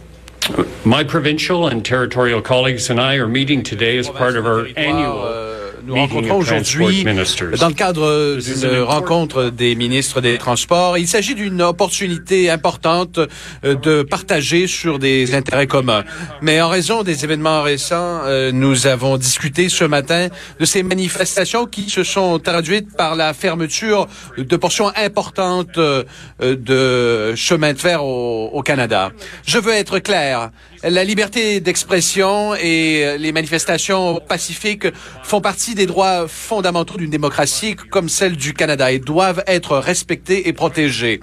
My 0.85 1.03
provincial 1.03 1.67
and 1.67 1.83
territorial 1.83 2.41
colleagues 2.41 2.91
and 2.91 2.99
I 3.01 3.15
are 3.15 3.27
meeting 3.27 3.63
today 3.63 3.97
as 3.97 4.07
part 4.09 4.35
of 4.35 4.45
our 4.45 4.67
annual 4.77 5.48
nous 5.83 5.95
rencontrons 5.95 6.37
aujourd'hui 6.37 7.03
dans 7.03 7.67
le 7.67 7.73
cadre 7.73 8.37
d'une 8.39 8.81
rencontre 8.81 9.49
des 9.49 9.75
ministres 9.75 10.21
des 10.21 10.37
Transports. 10.37 10.97
Il 10.97 11.07
s'agit 11.07 11.35
d'une 11.35 11.61
opportunité 11.61 12.49
importante 12.49 13.19
euh, 13.63 13.75
de 13.75 14.03
partager 14.03 14.67
sur 14.67 14.99
des 14.99 15.35
intérêts 15.35 15.67
communs. 15.67 16.03
Mais 16.41 16.61
en 16.61 16.69
raison 16.69 17.03
des 17.03 17.23
événements 17.23 17.61
récents, 17.61 18.21
euh, 18.25 18.51
nous 18.51 18.87
avons 18.87 19.17
discuté 19.17 19.69
ce 19.69 19.83
matin 19.83 20.27
de 20.59 20.65
ces 20.65 20.83
manifestations 20.83 21.65
qui 21.65 21.89
se 21.89 22.03
sont 22.03 22.39
traduites 22.39 22.95
par 22.95 23.15
la 23.15 23.33
fermeture 23.33 24.07
de 24.37 24.55
portions 24.55 24.91
importantes 24.95 25.77
euh, 25.77 26.03
de 26.39 27.35
chemin 27.35 27.73
de 27.73 27.79
fer 27.79 28.03
au, 28.03 28.49
au 28.51 28.61
Canada. 28.61 29.11
Je 29.45 29.57
veux 29.57 29.73
être 29.73 29.99
clair. 29.99 30.51
La 30.83 31.03
liberté 31.03 31.59
d'expression 31.59 32.55
et 32.55 33.17
les 33.17 33.31
manifestations 33.33 34.21
pacifiques 34.25 34.87
font 35.23 35.41
partie 35.41 35.75
des 35.75 35.85
droits 35.85 36.27
fondamentaux 36.29 36.97
d'une 36.97 37.09
démocratie 37.09 37.75
comme 37.75 38.07
celle 38.07 38.37
du 38.37 38.53
Canada 38.53 38.89
et 38.89 38.99
doivent 38.99 39.43
être 39.45 39.77
respectés 39.77 40.47
et 40.47 40.53
protégés. 40.53 41.19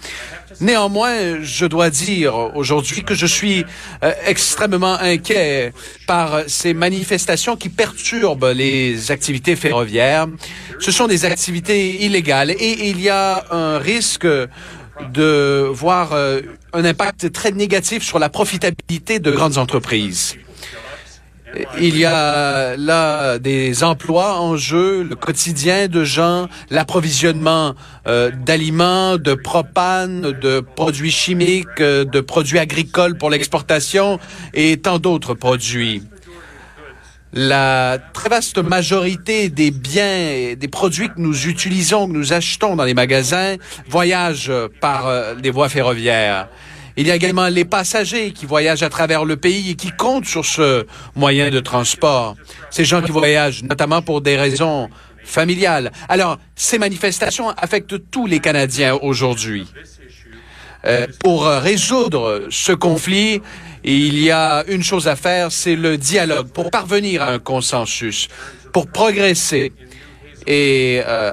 Néanmoins, 0.60 1.42
je 1.42 1.64
dois 1.64 1.88
dire 1.88 2.34
aujourd'hui 2.54 3.02
que 3.02 3.14
je 3.14 3.26
suis 3.26 3.64
euh, 4.02 4.12
extrêmement 4.26 4.98
inquiet 4.98 5.72
par 6.06 6.42
ces 6.48 6.74
manifestations 6.74 7.56
qui 7.56 7.68
perturbent 7.68 8.52
les 8.54 9.10
activités 9.10 9.56
ferroviaires. 9.56 10.26
Ce 10.80 10.90
sont 10.92 11.06
des 11.06 11.24
activités 11.24 12.04
illégales 12.04 12.50
et 12.50 12.88
il 12.88 13.00
y 13.00 13.08
a 13.08 13.44
un 13.50 13.78
risque 13.78 14.26
de 15.12 15.68
voir 15.70 16.12
euh, 16.12 16.40
un 16.76 16.84
impact 16.84 17.32
très 17.32 17.52
négatif 17.52 18.02
sur 18.02 18.18
la 18.18 18.28
profitabilité 18.28 19.18
de 19.18 19.30
grandes 19.30 19.58
entreprises. 19.58 20.36
Il 21.80 21.96
y 21.96 22.04
a 22.04 22.76
là 22.76 23.38
des 23.38 23.82
emplois 23.82 24.40
en 24.40 24.56
jeu, 24.56 25.02
le 25.02 25.16
quotidien 25.16 25.88
de 25.88 26.04
gens, 26.04 26.48
l'approvisionnement 26.68 27.74
euh, 28.06 28.30
d'aliments, 28.30 29.16
de 29.16 29.32
propane, 29.32 30.32
de 30.32 30.60
produits 30.60 31.10
chimiques, 31.10 31.80
euh, 31.80 32.04
de 32.04 32.20
produits 32.20 32.58
agricoles 32.58 33.16
pour 33.16 33.30
l'exportation 33.30 34.18
et 34.52 34.76
tant 34.76 34.98
d'autres 34.98 35.32
produits 35.32 36.02
la 37.36 37.98
très 38.14 38.30
vaste 38.30 38.56
majorité 38.56 39.50
des 39.50 39.70
biens 39.70 40.54
des 40.56 40.68
produits 40.68 41.08
que 41.08 41.18
nous 41.18 41.48
utilisons, 41.48 42.08
que 42.08 42.12
nous 42.14 42.32
achetons 42.32 42.76
dans 42.76 42.84
les 42.84 42.94
magasins, 42.94 43.56
voyagent 43.88 44.50
par 44.80 45.06
euh, 45.06 45.34
les 45.42 45.50
voies 45.50 45.68
ferroviaires. 45.68 46.48
Il 46.96 47.06
y 47.06 47.10
a 47.10 47.14
également 47.14 47.48
les 47.48 47.66
passagers 47.66 48.30
qui 48.30 48.46
voyagent 48.46 48.82
à 48.82 48.88
travers 48.88 49.26
le 49.26 49.36
pays 49.36 49.72
et 49.72 49.74
qui 49.74 49.90
comptent 49.90 50.24
sur 50.24 50.46
ce 50.46 50.86
moyen 51.14 51.50
de 51.50 51.60
transport. 51.60 52.36
Ces 52.70 52.86
gens 52.86 53.02
qui 53.02 53.12
voyagent 53.12 53.62
notamment 53.64 54.00
pour 54.00 54.22
des 54.22 54.38
raisons 54.38 54.88
familiales. 55.22 55.92
Alors, 56.08 56.38
ces 56.54 56.78
manifestations 56.78 57.50
affectent 57.50 58.10
tous 58.10 58.26
les 58.26 58.40
Canadiens 58.40 58.94
aujourd'hui. 58.94 59.66
Euh, 60.86 61.06
pour 61.22 61.46
résoudre 61.46 62.44
ce 62.50 62.72
conflit, 62.72 63.42
il 63.82 64.18
y 64.20 64.30
a 64.30 64.64
une 64.68 64.82
chose 64.82 65.08
à 65.08 65.16
faire, 65.16 65.52
c'est 65.52 65.76
le 65.76 65.96
dialogue 65.96 66.48
pour 66.48 66.70
parvenir 66.70 67.22
à 67.22 67.32
un 67.32 67.38
consensus, 67.38 68.28
pour 68.72 68.86
progresser. 68.86 69.72
Et 70.46 71.02
euh, 71.06 71.32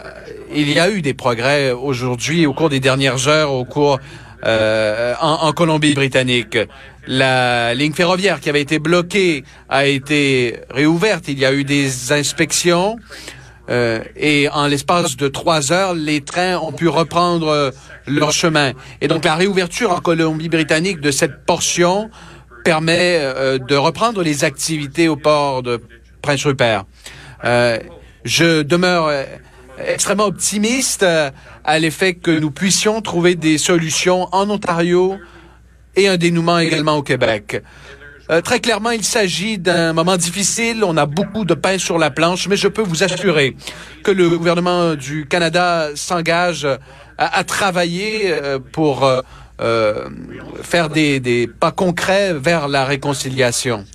il 0.54 0.72
y 0.72 0.80
a 0.80 0.90
eu 0.90 1.02
des 1.02 1.14
progrès 1.14 1.72
aujourd'hui 1.72 2.46
au 2.46 2.54
cours 2.54 2.70
des 2.70 2.80
dernières 2.80 3.28
heures, 3.28 3.52
au 3.52 3.66
cours 3.66 4.00
euh, 4.46 5.14
en, 5.22 5.54
Colombie-Britannique. 5.54 6.58
La 7.08 7.74
ligne 7.74 7.94
ferroviaire 7.94 8.40
qui 8.40 8.50
avait 8.50 8.62
été 8.62 8.80
bloquée 8.80 9.44
a 9.70 9.86
été 9.86 10.60
réouverte. 10.70 11.26
Il 11.28 11.40
y 11.40 11.46
a 11.46 11.54
eu 11.54 11.64
des 11.64 12.12
inspections. 12.12 12.98
Euh, 13.70 14.02
et 14.18 14.50
en 14.50 14.68
l'espace 14.68 15.16
de 15.16 15.28
trois 15.30 15.72
heures, 15.72 15.94
les 15.94 16.22
trains 16.22 16.58
ont 16.58 16.74
pu 16.74 16.90
reprendre 16.90 17.48
euh, 17.48 17.72
leur 18.08 18.32
chemin. 18.32 18.74
Et 19.02 19.08
donc 19.08 19.26
la 19.26 19.36
réouverture 19.36 19.92
en 19.92 20.00
Colombie-Britannique 20.00 21.00
de 21.00 21.12
cette 21.12 21.46
portion 21.46 22.10
permet 22.64 23.20
euh, 23.20 23.58
de 23.58 23.76
reprendre 23.76 24.24
les 24.24 24.44
activités 24.44 25.08
au 25.08 25.16
port 25.16 25.64
de 25.64 25.82
Prince 26.22 26.46
Rupert. 26.46 26.86
Euh, 27.44 27.80
je 28.24 28.62
demeure 28.62 29.08
euh, 29.08 29.24
extrêmement 29.86 30.26
optimiste 30.26 31.04
à 31.04 31.80
l'effet 31.80 32.14
que 32.14 32.32
nous 32.32 32.52
puissions 32.52 33.02
trouver 33.02 33.36
des 33.36 33.58
solutions 33.58 34.30
en 34.32 34.50
Ontario 34.50 35.18
et 35.96 36.08
un 36.08 36.18
dénouement 36.18 36.60
également 36.60 36.98
au 36.98 37.04
Québec. 37.04 37.62
Très 38.42 38.60
clairement, 38.60 38.92
il 38.92 39.04
s'agit 39.04 39.58
d'un 39.58 39.94
moment 39.94 40.18
difficile. 40.18 40.84
On 40.84 40.98
a 40.98 41.06
beaucoup 41.06 41.46
de 41.46 41.54
pain 41.54 41.78
sur 41.78 41.98
la 41.98 42.10
planche, 42.10 42.48
mais 42.48 42.58
je 42.58 42.68
peux 42.68 42.82
vous 42.82 43.04
assurer 43.04 43.56
que 44.04 44.12
le 44.12 44.30
gouvernement 44.30 44.96
du 44.96 45.28
Canada 45.28 45.90
s'engage 45.96 46.68
à, 47.18 47.44
travailler 47.44 48.34
pour 48.72 49.08
euh, 49.62 50.10
faire 50.62 50.90
des 50.90 51.50
pas 51.60 51.72
concrets 51.72 52.34
vers 52.34 52.68
la 52.68 52.86
réconciliation. 52.86 53.86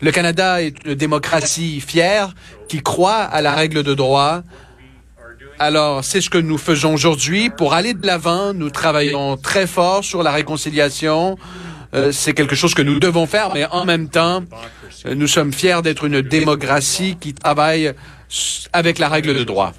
Le 0.00 0.12
Canada 0.12 0.62
est 0.62 0.76
une 0.84 0.94
démocratie 0.94 1.80
fière 1.80 2.34
qui 2.68 2.82
croit 2.82 3.22
à 3.22 3.42
la 3.42 3.52
règle 3.52 3.82
de 3.82 3.94
droit. 3.94 4.42
Alors, 5.58 6.04
c'est 6.04 6.20
ce 6.20 6.30
que 6.30 6.38
nous 6.38 6.56
faisons 6.56 6.94
aujourd'hui. 6.94 7.50
Pour 7.50 7.74
aller 7.74 7.94
de 7.94 8.06
l'avant, 8.06 8.54
nous 8.54 8.70
travaillons 8.70 9.36
très 9.36 9.66
fort 9.66 10.04
sur 10.04 10.22
la 10.22 10.30
réconciliation. 10.30 11.36
Euh, 11.94 12.12
c'est 12.12 12.34
quelque 12.34 12.54
chose 12.54 12.74
que 12.74 12.82
nous 12.82 12.98
devons 12.98 13.26
faire, 13.26 13.50
mais 13.54 13.64
en 13.66 13.84
même 13.84 14.08
temps, 14.08 14.44
euh, 15.06 15.14
nous 15.14 15.26
sommes 15.26 15.52
fiers 15.52 15.80
d'être 15.82 16.04
une 16.04 16.20
démocratie 16.20 17.16
qui 17.18 17.32
travaille 17.32 17.92
avec 18.72 18.98
la 18.98 19.08
règle 19.08 19.34
de 19.34 19.44
droit. 19.44 19.72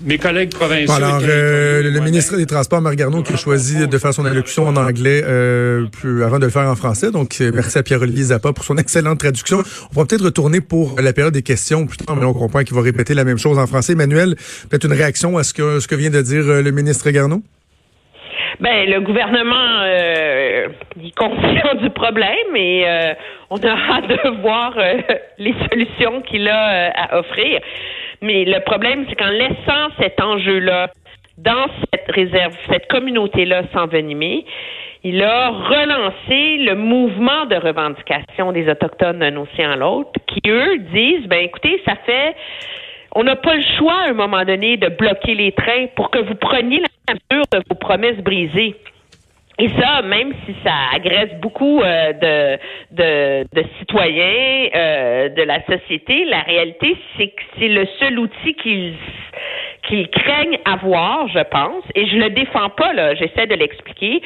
mes 0.00 0.18
collègues 0.18 0.50
provinciaux. 0.50 0.92
alors, 0.92 1.20
euh, 1.22 1.82
le 1.82 2.00
ministre 2.00 2.36
des 2.36 2.46
Transports, 2.46 2.80
Marc 2.80 2.96
Garneau, 2.96 3.22
qui 3.22 3.32
a 3.32 3.36
choisi 3.36 3.86
de 3.86 3.98
faire 3.98 4.12
son 4.12 4.24
allocution 4.24 4.66
en 4.66 4.76
anglais 4.76 5.22
euh, 5.24 5.86
plus, 5.86 6.24
avant 6.24 6.40
de 6.40 6.46
le 6.46 6.50
faire 6.50 6.68
en 6.68 6.74
français. 6.74 7.12
Donc, 7.12 7.36
merci 7.54 7.78
à 7.78 7.84
Pierre-Olivier 7.84 8.24
Zappa 8.24 8.52
pour 8.52 8.64
son 8.64 8.76
excellente 8.76 9.20
traduction. 9.20 9.62
On 9.94 10.00
va 10.00 10.04
peut-être 10.04 10.24
retourner 10.24 10.60
pour 10.60 11.00
la 11.00 11.12
période 11.12 11.34
des 11.34 11.42
questions 11.42 11.86
plus 11.86 11.98
tard, 11.98 12.16
mais 12.16 12.24
on 12.24 12.34
comprend 12.34 12.64
qu'il 12.64 12.74
va 12.74 12.82
répéter 12.82 13.14
la 13.14 13.24
même 13.24 13.38
chose 13.38 13.58
en 13.58 13.68
français. 13.68 13.92
Emmanuel, 13.92 14.34
peut-être 14.68 14.84
une 14.84 14.92
réaction 14.92 15.38
à 15.38 15.44
ce 15.44 15.54
que, 15.54 15.78
ce 15.78 15.86
que 15.86 15.94
vient 15.94 16.10
de 16.10 16.22
dire 16.22 16.44
le 16.44 16.70
ministre 16.72 17.08
Garneau? 17.10 17.42
Ben, 18.60 18.90
le 18.90 19.00
gouvernement 19.00 19.82
euh, 19.82 20.68
est 21.02 21.16
conscient 21.16 21.74
du 21.80 21.90
problème 21.90 22.56
et 22.56 22.84
on 23.50 23.56
a 23.56 23.70
hâte 23.90 24.08
de 24.08 24.40
voir 24.42 24.76
les 25.38 25.54
solutions 25.70 26.22
qu'il 26.22 26.48
a 26.48 26.90
à 26.90 27.18
offrir. 27.18 27.60
Mais 28.20 28.44
le 28.44 28.60
problème, 28.64 29.06
c'est 29.08 29.14
qu'en 29.14 29.30
laissant 29.30 29.94
cet 30.00 30.20
enjeu-là 30.20 30.90
dans 31.38 31.66
cette 31.92 32.10
réserve, 32.10 32.54
cette 32.68 32.88
communauté-là 32.88 33.62
s'envenimer, 33.72 34.44
il 35.04 35.22
a 35.22 35.50
relancé 35.50 36.58
le 36.58 36.74
mouvement 36.74 37.46
de 37.46 37.54
revendication 37.54 38.50
des 38.50 38.68
Autochtones 38.68 39.20
d'un 39.20 39.36
océan 39.36 39.70
à 39.70 39.76
l'autre, 39.76 40.10
qui, 40.26 40.40
eux, 40.50 40.78
disent, 40.92 41.26
ben 41.26 41.44
écoutez, 41.44 41.80
ça 41.86 41.94
fait... 42.04 42.34
On 43.14 43.24
n'a 43.24 43.36
pas 43.36 43.54
le 43.54 43.62
choix, 43.78 43.94
à 44.06 44.10
un 44.10 44.12
moment 44.12 44.44
donné, 44.44 44.76
de 44.76 44.88
bloquer 44.88 45.34
les 45.34 45.52
trains 45.52 45.86
pour 45.96 46.10
que 46.10 46.18
vous 46.18 46.34
preniez 46.34 46.80
la 46.80 46.88
mesure 47.14 47.44
de 47.52 47.62
vos 47.68 47.74
promesses 47.74 48.18
brisées. 48.18 48.76
Et 49.60 49.68
ça, 49.70 50.02
même 50.02 50.32
si 50.46 50.54
ça 50.62 50.72
agresse 50.94 51.34
beaucoup 51.40 51.82
euh, 51.82 52.58
de, 52.92 53.62
citoyens 53.80 54.68
euh, 54.74 55.28
de 55.30 55.42
la 55.42 55.64
société, 55.66 56.24
la 56.26 56.42
réalité, 56.42 56.96
c'est 57.16 57.28
que 57.28 57.42
c'est 57.58 57.68
le 57.68 57.84
seul 57.98 58.20
outil 58.20 58.54
qu'ils 58.54 58.94
qu'ils 59.88 60.08
craignent 60.10 60.58
avoir, 60.64 61.28
je 61.28 61.42
pense, 61.50 61.82
et 61.94 62.06
je 62.06 62.16
le 62.16 62.30
défends 62.30 62.68
pas, 62.68 62.92
là, 62.92 63.14
j'essaie 63.14 63.46
de 63.46 63.54
l'expliquer, 63.54 64.20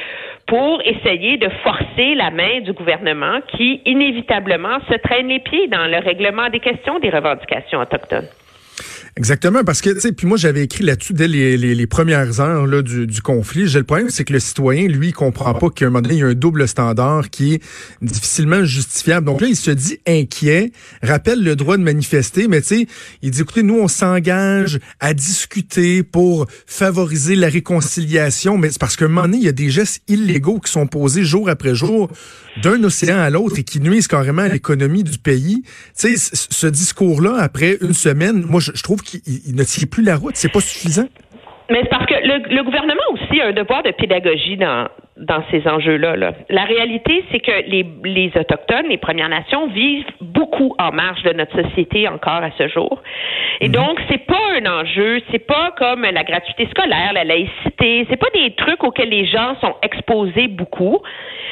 pour 0.46 0.82
essayer 0.84 1.36
de 1.36 1.48
forcer 1.62 2.14
la 2.16 2.30
main 2.30 2.60
du 2.60 2.72
gouvernement 2.72 3.40
qui, 3.56 3.80
inévitablement, 3.86 4.78
se 4.90 4.94
traîne 4.98 5.28
les 5.28 5.38
pieds 5.38 5.68
dans 5.68 5.86
le 5.86 5.98
règlement 5.98 6.48
des 6.48 6.58
questions 6.58 6.98
des 6.98 7.10
revendications 7.10 7.80
autochtones. 7.80 8.28
Exactement, 9.14 9.62
parce 9.62 9.82
que, 9.82 9.90
tu 9.90 10.00
sais, 10.00 10.12
puis 10.12 10.26
moi, 10.26 10.38
j'avais 10.38 10.62
écrit 10.62 10.84
là-dessus 10.84 11.12
dès 11.12 11.28
les, 11.28 11.58
les, 11.58 11.86
premières 11.86 12.40
heures 12.40 12.66
là, 12.66 12.80
du, 12.80 13.06
du 13.06 13.20
conflit. 13.20 13.68
J'ai 13.68 13.80
le 13.80 13.84
problème, 13.84 14.08
c'est 14.08 14.24
que 14.24 14.32
le 14.32 14.40
citoyen, 14.40 14.88
lui, 14.88 15.08
il 15.08 15.12
comprend 15.12 15.52
pas 15.52 15.68
qu'à 15.68 15.84
un 15.84 15.90
moment 15.90 16.00
donné, 16.00 16.14
il 16.14 16.20
y 16.20 16.22
a 16.22 16.28
un 16.28 16.34
double 16.34 16.66
standard 16.66 17.28
qui 17.28 17.54
est 17.54 17.62
difficilement 18.00 18.64
justifiable. 18.64 19.26
Donc 19.26 19.42
là, 19.42 19.48
il 19.48 19.56
se 19.56 19.70
dit 19.70 19.98
inquiet, 20.06 20.72
rappelle 21.02 21.44
le 21.44 21.56
droit 21.56 21.76
de 21.76 21.82
manifester, 21.82 22.48
mais 22.48 22.62
tu 22.62 22.68
sais, 22.68 22.86
il 23.20 23.32
dit, 23.32 23.42
écoutez, 23.42 23.62
nous, 23.62 23.78
on 23.78 23.86
s'engage 23.86 24.80
à 24.98 25.12
discuter 25.12 26.02
pour 26.02 26.46
favoriser 26.66 27.36
la 27.36 27.50
réconciliation, 27.50 28.56
mais 28.56 28.70
c'est 28.70 28.80
parce 28.80 28.96
qu'à 28.96 29.04
un 29.04 29.08
moment 29.08 29.22
donné, 29.22 29.36
il 29.36 29.44
y 29.44 29.48
a 29.48 29.52
des 29.52 29.68
gestes 29.68 30.02
illégaux 30.08 30.58
qui 30.58 30.72
sont 30.72 30.86
posés 30.86 31.22
jour 31.22 31.50
après 31.50 31.74
jour 31.74 32.10
d'un 32.62 32.82
océan 32.82 33.18
à 33.18 33.28
l'autre 33.28 33.58
et 33.58 33.62
qui 33.62 33.78
nuisent 33.78 34.08
carrément 34.08 34.42
à 34.42 34.48
l'économie 34.48 35.04
du 35.04 35.18
pays. 35.18 35.64
Tu 35.98 36.16
sais, 36.16 36.30
ce 36.32 36.66
discours-là, 36.66 37.36
après 37.38 37.76
une 37.82 37.94
semaine, 37.94 38.46
moi, 38.48 38.60
je, 38.60 38.72
je 38.74 38.82
trouve 38.82 39.01
qu'il 39.02 39.54
ne 39.54 39.64
tient 39.64 39.86
plus 39.90 40.02
la 40.02 40.16
route. 40.16 40.36
C'est 40.36 40.52
pas 40.52 40.60
suffisant. 40.60 41.08
Mais 41.70 41.84
parce 41.84 42.06
que 42.06 42.14
le, 42.14 42.62
gouvernement 42.64 43.00
aussi 43.12 43.40
a 43.40 43.46
un 43.46 43.52
devoir 43.52 43.82
de 43.82 43.92
pédagogie 43.92 44.56
dans, 44.56 44.88
ces 45.50 45.66
enjeux-là. 45.66 46.16
Là. 46.16 46.34
La 46.50 46.64
réalité, 46.64 47.24
c'est 47.30 47.40
que 47.40 47.52
les, 47.66 47.86
les 48.04 48.32
Autochtones, 48.36 48.88
les 48.88 48.98
Premières 48.98 49.28
Nations 49.28 49.68
vivent 49.68 50.04
beaucoup 50.32 50.74
en 50.78 50.92
marge 50.92 51.22
de 51.22 51.32
notre 51.32 51.62
société 51.62 52.08
encore 52.08 52.42
à 52.42 52.50
ce 52.58 52.68
jour. 52.68 53.02
Et 53.60 53.68
mhm. 53.68 53.74
donc, 53.74 54.00
c'est 54.10 54.26
pas 54.26 54.40
un 54.60 54.66
enjeu, 54.66 55.20
c'est 55.30 55.46
pas 55.46 55.72
comme 55.76 56.02
la 56.02 56.24
gratuité 56.24 56.68
scolaire, 56.70 57.12
la 57.12 57.24
laïcité, 57.24 58.06
c'est 58.08 58.16
pas 58.16 58.30
des 58.34 58.54
trucs 58.54 58.82
auxquels 58.84 59.10
les 59.10 59.26
gens 59.26 59.56
sont 59.60 59.74
exposés 59.82 60.48
beaucoup. 60.48 61.00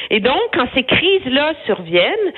Et 0.09 0.19
donc, 0.19 0.41
quand 0.53 0.67
ces 0.75 0.83
crises-là 0.83 1.53
surviennent, 1.65 2.33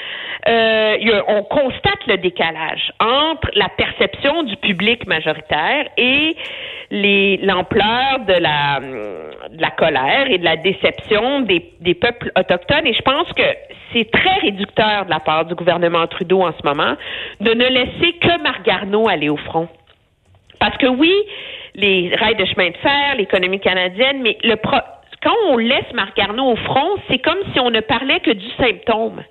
euh, 0.48 1.22
on 1.28 1.44
constate 1.44 2.06
le 2.08 2.18
décalage 2.18 2.92
entre 3.00 3.50
la 3.56 3.70
perception 3.70 4.44
du 4.44 4.56
public 4.58 5.08
majoritaire 5.08 5.88
et 5.98 6.36
l'ampleur 6.92 8.20
de 8.28 8.34
la, 8.34 8.80
de 8.80 9.62
la 9.62 9.72
colère 9.72 10.30
et 10.30 10.38
de 10.38 10.44
la 10.44 10.58
déception 10.58 11.42
des, 11.42 11.74
des 11.80 11.96
peuples 11.96 12.32
autochtones. 12.38 12.86
Et 12.86 12.94
je 12.94 13.02
pense 13.02 13.32
que 13.34 13.44
c'est 13.94 14.10
très 14.12 14.40
réducteur 14.40 15.06
de 15.06 15.10
la 15.10 15.20
part 15.20 15.46
du 15.46 15.56
gouvernement 15.56 16.08
Trudeau 16.08 16.42
en 16.42 16.52
ce 16.52 16.66
moment 16.66 16.96
de 17.40 17.52
ne 17.52 17.66
laisser 17.66 18.14
que 18.14 18.42
Marc 18.42 18.66
Garneau 18.66 19.08
aller 19.08 19.30
au 19.30 19.38
front. 19.38 19.70
Parce 20.60 20.78
que 20.78 20.88
oui, 20.88 21.14
les 21.76 22.16
rails 22.16 22.36
de 22.36 22.46
chemin 22.46 22.70
de 22.70 22.78
fer, 22.78 23.16
l'économie 23.18 23.60
canadienne, 23.60 24.22
mais 24.22 24.38
le 24.44 24.56
quand 25.24 25.36
on 25.48 25.58
laisse 25.58 25.92
Marc 25.94 26.20
au 26.38 26.56
front, 26.58 26.98
c'est 27.10 27.20
comme 27.20 27.40
si 27.54 27.60
on 27.60 27.70
ne 27.70 27.80
parlait 27.80 28.20
que 28.20 28.32
du 28.32 28.50
symptôme 28.58 29.24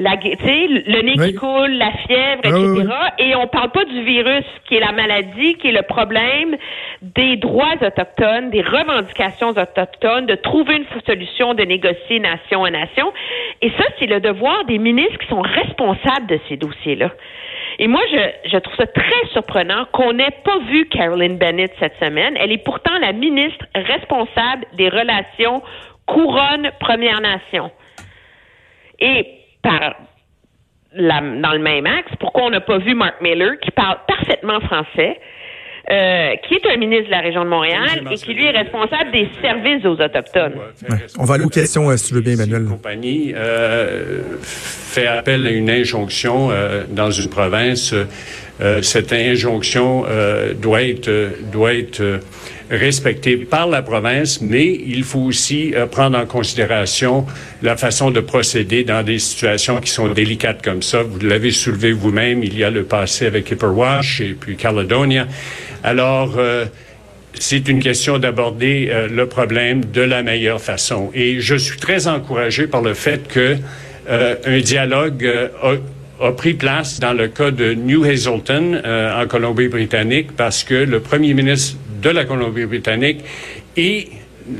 la, 0.00 0.16
le 0.16 1.02
nez 1.02 1.28
qui 1.28 1.34
coule, 1.34 1.72
la 1.72 1.92
fièvre, 1.92 2.40
etc. 2.44 2.92
Et 3.18 3.36
on 3.36 3.46
parle 3.46 3.70
pas 3.70 3.84
du 3.84 4.02
virus 4.02 4.44
qui 4.66 4.76
est 4.76 4.80
la 4.80 4.92
maladie, 4.92 5.54
qui 5.54 5.68
est 5.68 5.72
le 5.72 5.82
problème 5.82 6.56
des 7.02 7.36
droits 7.36 7.74
autochtones, 7.80 8.50
des 8.50 8.62
revendications 8.62 9.50
autochtones, 9.50 10.26
de 10.26 10.34
trouver 10.34 10.76
une 10.76 10.86
solution, 11.06 11.54
de 11.54 11.62
négocier 11.64 12.18
nation 12.18 12.64
à 12.64 12.70
nation. 12.70 13.12
Et 13.62 13.70
ça, 13.70 13.84
c'est 13.98 14.06
le 14.06 14.20
devoir 14.20 14.64
des 14.64 14.78
ministres 14.78 15.18
qui 15.18 15.28
sont 15.28 15.42
responsables 15.42 16.26
de 16.26 16.40
ces 16.48 16.56
dossiers-là. 16.56 17.10
Et 17.78 17.86
moi, 17.86 18.00
je, 18.10 18.50
je 18.50 18.58
trouve 18.58 18.76
ça 18.76 18.86
très 18.86 19.26
surprenant 19.32 19.86
qu'on 19.92 20.12
n'ait 20.14 20.36
pas 20.44 20.58
vu 20.70 20.86
Carolyn 20.86 21.34
Bennett 21.34 21.72
cette 21.78 21.96
semaine. 22.02 22.36
Elle 22.38 22.52
est 22.52 22.64
pourtant 22.64 22.98
la 23.00 23.12
ministre 23.12 23.64
responsable 23.74 24.66
des 24.74 24.88
relations 24.88 25.62
couronne 26.06 26.70
Première 26.80 27.20
Nation. 27.20 27.70
Et 28.98 29.39
par 29.62 29.94
dans 30.92 31.52
le 31.52 31.58
même 31.60 31.86
axe, 31.86 32.10
pourquoi 32.18 32.44
on 32.44 32.50
n'a 32.50 32.60
pas 32.60 32.78
vu 32.78 32.94
Mark 32.94 33.20
Miller, 33.20 33.58
qui 33.60 33.70
parle 33.70 33.98
parfaitement 34.08 34.60
français, 34.60 35.20
euh, 35.90 36.34
qui 36.46 36.54
est 36.54 36.72
un 36.72 36.76
ministre 36.76 37.06
de 37.06 37.10
la 37.10 37.20
région 37.20 37.44
de 37.44 37.48
Montréal 37.48 38.02
et 38.10 38.14
qui, 38.16 38.34
lui, 38.34 38.44
est 38.44 38.50
responsable 38.50 39.10
des 39.12 39.28
services 39.40 39.84
aux 39.84 40.00
Autochtones. 40.00 40.54
On 41.18 41.24
va 41.24 41.34
aller 41.34 41.44
aux 41.44 41.48
questions, 41.48 41.88
euh, 41.90 41.96
si 41.96 42.08
tu 42.08 42.14
veux 42.14 42.20
bien, 42.20 42.34
Emmanuel. 42.34 42.64
La 42.64 42.70
compagnie 42.70 43.32
euh, 43.34 44.36
fait 44.42 45.06
appel 45.06 45.46
à 45.46 45.50
une 45.50 45.70
injonction 45.70 46.50
dans 46.90 47.10
une 47.10 47.30
province. 47.30 47.94
cette 48.82 49.12
injonction 49.12 50.04
doit 50.60 50.82
être, 50.82 51.10
doit 51.50 51.74
être 51.74 52.20
respecté 52.70 53.36
par 53.36 53.66
la 53.66 53.82
province, 53.82 54.40
mais 54.40 54.66
il 54.66 55.02
faut 55.02 55.20
aussi 55.20 55.74
euh, 55.74 55.86
prendre 55.86 56.16
en 56.16 56.24
considération 56.24 57.26
la 57.62 57.76
façon 57.76 58.10
de 58.10 58.20
procéder 58.20 58.84
dans 58.84 59.02
des 59.02 59.18
situations 59.18 59.80
qui 59.80 59.90
sont 59.90 60.08
délicates 60.08 60.62
comme 60.62 60.82
ça. 60.82 61.02
Vous 61.02 61.18
l'avez 61.20 61.50
soulevé 61.50 61.92
vous-même, 61.92 62.44
il 62.44 62.56
y 62.56 62.62
a 62.62 62.70
le 62.70 62.84
passé 62.84 63.26
avec 63.26 63.50
Hipperwash 63.50 64.20
et 64.20 64.36
puis 64.38 64.56
Caledonia. 64.56 65.26
Alors, 65.82 66.34
euh, 66.38 66.66
c'est 67.34 67.68
une 67.68 67.80
question 67.80 68.18
d'aborder 68.18 68.88
euh, 68.90 69.08
le 69.08 69.26
problème 69.26 69.84
de 69.84 70.02
la 70.02 70.22
meilleure 70.22 70.60
façon. 70.60 71.10
Et 71.12 71.40
je 71.40 71.56
suis 71.56 71.78
très 71.78 72.06
encouragé 72.06 72.68
par 72.68 72.82
le 72.82 72.94
fait 72.94 73.26
que 73.28 73.56
un 74.08 74.58
dialogue 74.58 75.30
a, 76.20 76.32
pris 76.32 76.54
place 76.54 76.98
dans 76.98 77.12
le 77.12 77.28
cas 77.28 77.52
de 77.52 77.74
New 77.74 78.02
Hazelton 78.02 78.82
en 78.84 79.26
Colombie-Britannique 79.28 80.32
parce 80.36 80.64
que 80.64 80.74
le 80.74 80.98
premier 80.98 81.32
ministre 81.32 81.76
de 82.00 82.10
la 82.10 82.24
Colombie-Britannique 82.24 83.20
et 83.76 84.08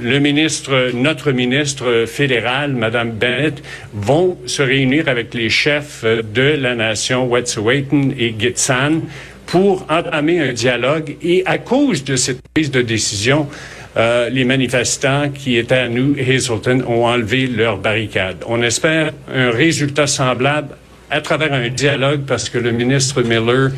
le 0.03 0.19
ministre, 0.19 0.91
notre 0.95 1.33
ministre 1.33 2.05
fédéral, 2.07 2.73
Madame 2.73 3.13
Bennett, 3.13 3.63
vont 3.95 4.39
se 4.47 4.63
réunir 4.63 5.09
avec 5.09 5.35
les 5.35 5.49
chefs 5.49 6.05
de 6.05 6.57
la 6.61 6.75
nation 6.75 7.27
Wet'suwet'en 7.27 8.11
et 8.19 8.35
Gitsan 8.39 9.03
pour 9.47 9.87
entamer 9.89 10.41
un 10.41 10.53
dialogue. 10.53 11.17
Et 11.23 11.43
à 11.47 11.59
cause 11.59 12.05
de 12.05 12.17
cette 12.17 12.41
prise 12.55 12.71
de 12.71 12.83
décision, 12.83 13.49
euh, 13.97 14.29
les 14.29 14.45
manifestants 14.45 15.31
qui 15.31 15.57
étaient 15.57 15.75
à 15.75 15.89
New 15.89 16.15
Hazelton 16.19 16.85
ont 16.87 17.07
enlevé 17.07 17.49
leurs 17.49 17.79
barricades. 17.79 18.45
On 18.47 18.63
espère 18.63 19.13
un 19.35 19.51
résultat 19.51 20.07
semblable 20.07 20.77
à 21.11 21.21
travers 21.21 21.53
un 21.53 21.69
dialogue 21.69 22.21
parce 22.27 22.49
que 22.49 22.59
le 22.59 22.71
ministre 22.71 23.23
Miller 23.23 23.71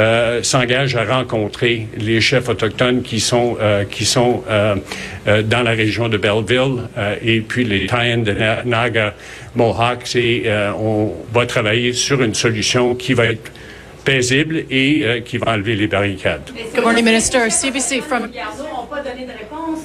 euh, 0.00 0.44
s'engage 0.44 0.94
à 0.94 1.04
rencontrer 1.04 1.88
les 1.96 2.20
chefs 2.20 2.48
autochtones 2.48 3.02
qui 3.02 3.18
sont 3.18 3.56
euh, 3.60 3.82
qui 3.82 4.04
sont 4.04 4.44
euh, 4.48 4.76
dans 5.42 5.62
la 5.64 5.72
région 5.72 6.08
de 6.08 6.16
Belleville 6.16 6.84
et 7.20 7.40
puis 7.40 7.64
les 7.64 7.86
Taïens 7.86 8.18
de 8.18 8.32
Naga 8.64 9.14
Mohawks 9.56 10.14
et 10.14 10.48
on 10.78 11.12
va 11.34 11.46
travailler 11.46 11.92
sur 11.92 12.22
une 12.22 12.34
solution 12.34 12.94
qui 12.94 13.12
va 13.12 13.26
être 13.26 13.50
paisible 14.04 14.64
et 14.70 15.22
qui 15.24 15.36
va 15.36 15.52
enlever 15.52 15.74
les 15.74 15.88
barricades. 15.88 16.48
Good 16.74 16.84
morning, 16.84 17.04
Minister. 17.04 17.50
CBC 17.50 18.00
from... 18.00 18.22
n'ont 18.22 18.86
pas 18.88 19.02
donné 19.02 19.26
de 19.26 19.32
réponse 19.32 19.84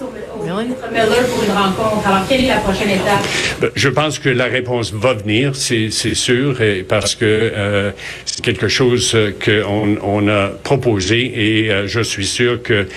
pour 0.49 1.43
une 1.43 1.51
rencontre. 1.51 2.07
Alors, 2.07 2.27
quelle 2.27 2.45
est 2.45 2.47
la 2.47 2.57
prochaine 2.57 2.89
étape? 2.89 3.23
Ben, 3.61 3.69
je 3.75 3.89
pense 3.89 4.19
que 4.19 4.29
la 4.29 4.45
réponse 4.45 4.93
va 4.93 5.13
venir, 5.13 5.55
c'est 5.55 5.89
sûr, 5.89 6.57
parce 6.87 7.15
que 7.15 7.93
c'est 8.25 8.43
quelque 8.43 8.67
chose 8.67 9.17
qu'on 9.43 9.97
on 10.01 10.27
a 10.27 10.47
proposé 10.63 11.19
et 11.19 11.87
je 11.87 12.01
suis 12.01 12.25
sûr 12.25 12.61
que 12.61 12.87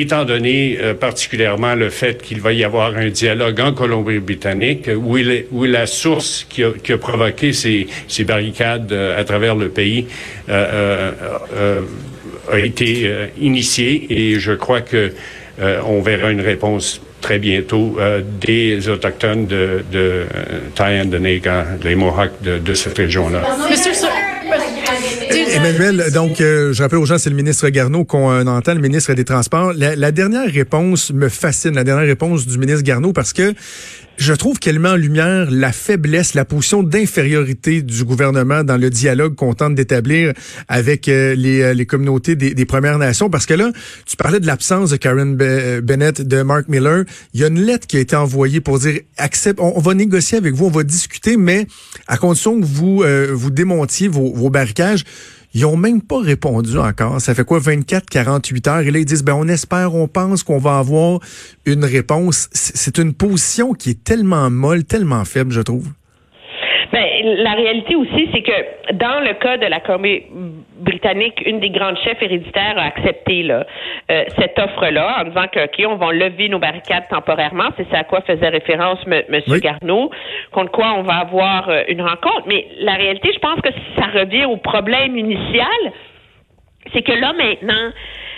étant 0.00 0.24
donné 0.24 0.78
euh, 0.80 0.94
particulièrement 0.94 1.74
le 1.74 1.90
fait 1.90 2.22
qu'il 2.22 2.40
va 2.40 2.52
y 2.52 2.64
avoir 2.64 2.96
un 2.96 3.08
dialogue 3.08 3.60
en 3.60 3.72
Colombie-Britannique, 3.72 4.88
où, 4.96 5.64
la 5.64 5.86
source 5.86 6.46
qui 6.48 6.62
a, 6.62 6.98
provoqué 6.98 7.52
ces, 7.52 7.88
barricades 8.24 8.92
euh, 8.92 9.18
à 9.18 9.24
travers 9.24 9.56
le 9.56 9.68
pays 9.68 10.06
euh, 10.48 11.12
a 12.50 12.58
été 12.58 13.10
initiée, 13.38 14.06
et 14.08 14.40
je 14.40 14.52
crois 14.52 14.80
que 14.80 15.12
on 15.60 16.00
verra 16.00 16.30
une 16.30 16.40
réponse 16.40 17.00
très 17.20 17.38
bientôt 17.38 17.98
des 18.40 18.88
autochtones 18.88 19.46
de, 19.46 19.84
de 19.90 20.24
Tayandanega, 20.74 21.66
les 21.82 21.96
Mohawks 21.96 22.40
de, 22.42 22.58
de 22.58 22.74
cette 22.74 22.96
région-là. 22.96 23.42
Emmanuel, 25.50 26.10
donc, 26.12 26.40
euh, 26.40 26.72
je 26.72 26.82
rappelle 26.82 26.98
aux 26.98 27.06
gens, 27.06 27.18
c'est 27.18 27.30
le 27.30 27.36
ministre 27.36 27.68
Garneau 27.70 28.04
qu'on 28.04 28.46
entend, 28.46 28.74
le 28.74 28.80
ministre 28.80 29.14
des 29.14 29.24
Transports. 29.24 29.72
La, 29.74 30.12
dernière 30.12 30.50
réponse 30.50 31.12
me 31.12 31.28
fascine, 31.28 31.74
la 31.74 31.84
dernière 31.84 32.06
réponse 32.06 32.46
du 32.46 32.58
ministre 32.58 32.82
Garneau, 32.82 33.12
parce 33.12 33.32
que 33.32 33.54
je 34.16 34.32
trouve 34.34 34.58
qu'elle 34.58 34.78
met 34.78 34.88
en 34.88 34.96
lumière 34.96 35.48
la 35.50 35.72
faiblesse, 35.72 36.34
la 36.34 36.44
position 36.44 36.82
d'infériorité 36.82 37.82
du 37.82 38.04
gouvernement 38.04 38.64
dans 38.64 38.76
le 38.76 38.90
dialogue 38.90 39.36
qu'on 39.36 39.54
tente 39.54 39.74
d'établir 39.74 40.32
avec 40.66 41.08
euh, 41.08 41.34
les, 41.34 41.62
euh, 41.62 41.72
les, 41.72 41.86
communautés 41.86 42.34
des, 42.34 42.52
des, 42.52 42.64
Premières 42.66 42.98
Nations. 42.98 43.30
Parce 43.30 43.46
que 43.46 43.54
là, 43.54 43.70
tu 44.06 44.16
parlais 44.16 44.40
de 44.40 44.46
l'absence 44.46 44.90
de 44.90 44.96
Karen 44.96 45.36
Bennett, 45.36 46.20
de 46.20 46.42
Mark 46.42 46.68
Miller. 46.68 47.04
Il 47.32 47.40
y 47.40 47.44
a 47.44 47.46
une 47.46 47.60
lettre 47.60 47.86
qui 47.86 47.96
a 47.96 48.00
été 48.00 48.16
envoyée 48.16 48.60
pour 48.60 48.78
dire, 48.80 49.00
accepte, 49.16 49.60
on, 49.60 49.80
va 49.80 49.94
négocier 49.94 50.36
avec 50.36 50.54
vous, 50.54 50.66
on 50.66 50.70
va 50.70 50.82
discuter, 50.82 51.36
mais 51.36 51.66
à 52.06 52.16
condition 52.16 52.60
que 52.60 52.66
vous, 52.66 53.04
vous 53.32 53.50
démontiez 53.50 54.08
vos, 54.08 54.34
vos 54.34 54.50
barricages. 54.50 55.04
Ils 55.54 55.64
ont 55.64 55.76
même 55.76 56.02
pas 56.02 56.20
répondu 56.20 56.78
encore. 56.78 57.20
Ça 57.20 57.34
fait 57.34 57.44
quoi, 57.44 57.58
24, 57.58 58.06
48 58.08 58.68
heures? 58.68 58.80
Et 58.80 58.90
là, 58.90 58.98
ils 58.98 59.04
disent, 59.04 59.24
ben, 59.24 59.34
on 59.34 59.48
espère, 59.48 59.94
on 59.94 60.08
pense 60.08 60.42
qu'on 60.42 60.58
va 60.58 60.78
avoir 60.78 61.20
une 61.64 61.84
réponse. 61.84 62.48
C'est 62.52 62.98
une 62.98 63.14
position 63.14 63.72
qui 63.72 63.90
est 63.90 64.04
tellement 64.04 64.50
molle, 64.50 64.84
tellement 64.84 65.24
faible, 65.24 65.52
je 65.52 65.60
trouve. 65.60 65.88
Ben, 66.92 67.06
la 67.42 67.52
réalité 67.52 67.96
aussi, 67.96 68.30
c'est 68.32 68.42
que 68.42 68.94
dans 68.94 69.20
le 69.20 69.34
cas 69.34 69.58
de 69.58 69.66
la 69.66 69.80
Colombie-Britannique, 69.80 71.42
une 71.44 71.60
des 71.60 71.68
grandes 71.68 71.98
chefs 71.98 72.22
héréditaires 72.22 72.78
a 72.78 72.84
accepté 72.84 73.42
là, 73.42 73.66
euh, 74.10 74.24
cette 74.38 74.58
offre-là 74.58 75.20
en 75.20 75.24
disant 75.24 75.48
que, 75.52 75.64
OK, 75.64 75.84
on 75.86 75.96
va 75.96 76.12
lever 76.12 76.48
nos 76.48 76.58
barricades 76.58 77.06
temporairement. 77.10 77.68
C'est 77.76 77.88
ça 77.90 77.98
à 77.98 78.04
quoi 78.04 78.22
faisait 78.22 78.48
référence 78.48 78.98
M. 79.06 79.22
Monsieur 79.28 79.58
Garneau, 79.58 80.10
contre 80.50 80.72
quoi 80.72 80.94
on 80.96 81.02
va 81.02 81.16
avoir 81.16 81.68
euh, 81.68 81.82
une 81.88 82.00
rencontre. 82.00 82.44
Mais 82.46 82.66
la 82.78 82.94
réalité, 82.94 83.32
je 83.34 83.38
pense 83.38 83.60
que 83.60 83.70
ça 83.98 84.06
revient 84.06 84.46
au 84.46 84.56
problème 84.56 85.16
initial. 85.16 85.92
C'est 86.94 87.02
que 87.02 87.12
là, 87.12 87.34
maintenant, 87.34 87.92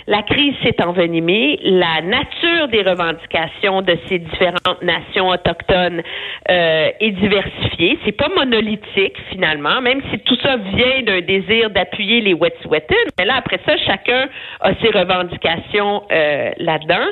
la 0.07 0.21
crise 0.23 0.53
s'est 0.63 0.81
envenimée, 0.83 1.59
la 1.63 2.01
nature 2.01 2.67
des 2.69 2.81
revendications 2.81 3.81
de 3.81 3.97
ces 4.07 4.19
différentes 4.19 4.81
nations 4.81 5.29
autochtones 5.29 6.01
euh, 6.49 6.89
est 6.99 7.11
diversifiée. 7.11 7.99
C'est 8.05 8.11
pas 8.11 8.29
monolithique 8.35 9.17
finalement, 9.29 9.81
même 9.81 10.01
si 10.11 10.19
tout 10.19 10.37
ça 10.41 10.57
vient 10.57 11.01
d'un 11.03 11.21
désir 11.21 11.69
d'appuyer 11.69 12.21
les 12.21 12.33
Wet'suwet'en. 12.33 12.95
Mais 13.19 13.25
là, 13.25 13.35
après 13.37 13.59
ça, 13.65 13.77
chacun 13.77 14.27
a 14.61 14.73
ses 14.75 14.89
revendications 14.89 16.03
euh, 16.11 16.51
là-dedans. 16.57 17.07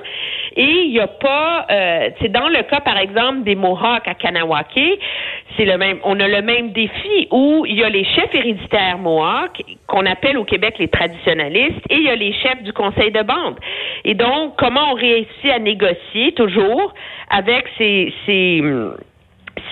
Et 0.56 0.84
il 0.86 0.92
n'y 0.92 1.00
a 1.00 1.08
pas, 1.08 1.68
euh, 1.70 2.10
c'est 2.22 2.32
dans 2.32 2.50
le 2.50 2.64
cas 2.64 2.82
par 2.82 2.98
exemple 2.98 3.44
des 3.44 3.56
Mohawks 3.56 4.08
à 4.08 4.16
Kanawake, 4.16 5.00
c'est 5.56 5.66
le 5.66 5.78
même, 5.78 6.00
on 6.04 6.20
a 6.20 6.28
le 6.28 6.42
même 6.42 6.72
défi 6.72 7.28
où 7.32 7.66
il 7.68 7.76
y 7.76 7.84
a 7.84 7.90
les 7.90 8.06
chefs 8.06 8.34
héréditaires 8.34 8.98
Mohawks 8.98 9.62
qu'on 9.90 10.06
appelle 10.06 10.38
au 10.38 10.46
Québec 10.46 10.76
les 10.80 10.88
traditionalistes 10.88 11.82
et 11.90 11.96
il 11.96 12.04
y 12.04 12.10
a 12.10 12.16
les 12.16 12.34
chefs 12.34 12.64
du 12.64 12.72
conseil 12.72 13.12
de 13.12 13.22
bande. 13.24 13.56
Et 14.06 14.14
donc, 14.14 14.56
comment 14.58 14.92
on 14.92 14.94
réussit 14.94 15.52
à 15.52 15.60
négocier 15.60 16.32
toujours 16.34 16.94
avec 17.30 17.66
ces, 17.78 18.14
ces 18.26 18.62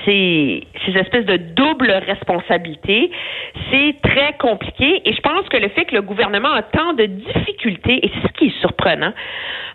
ces, 0.05 0.67
ces, 0.85 0.97
espèces 0.97 1.25
de 1.25 1.37
double 1.37 1.91
responsabilité, 1.91 3.11
c'est 3.71 3.95
très 4.01 4.33
compliqué. 4.37 5.01
Et 5.05 5.13
je 5.13 5.21
pense 5.21 5.47
que 5.49 5.57
le 5.57 5.69
fait 5.69 5.85
que 5.85 5.95
le 5.95 6.01
gouvernement 6.01 6.51
a 6.51 6.61
tant 6.61 6.93
de 6.93 7.05
difficultés, 7.05 8.05
et 8.05 8.11
c'est 8.13 8.27
ce 8.27 8.33
qui 8.33 8.47
est 8.47 8.59
surprenant, 8.61 9.13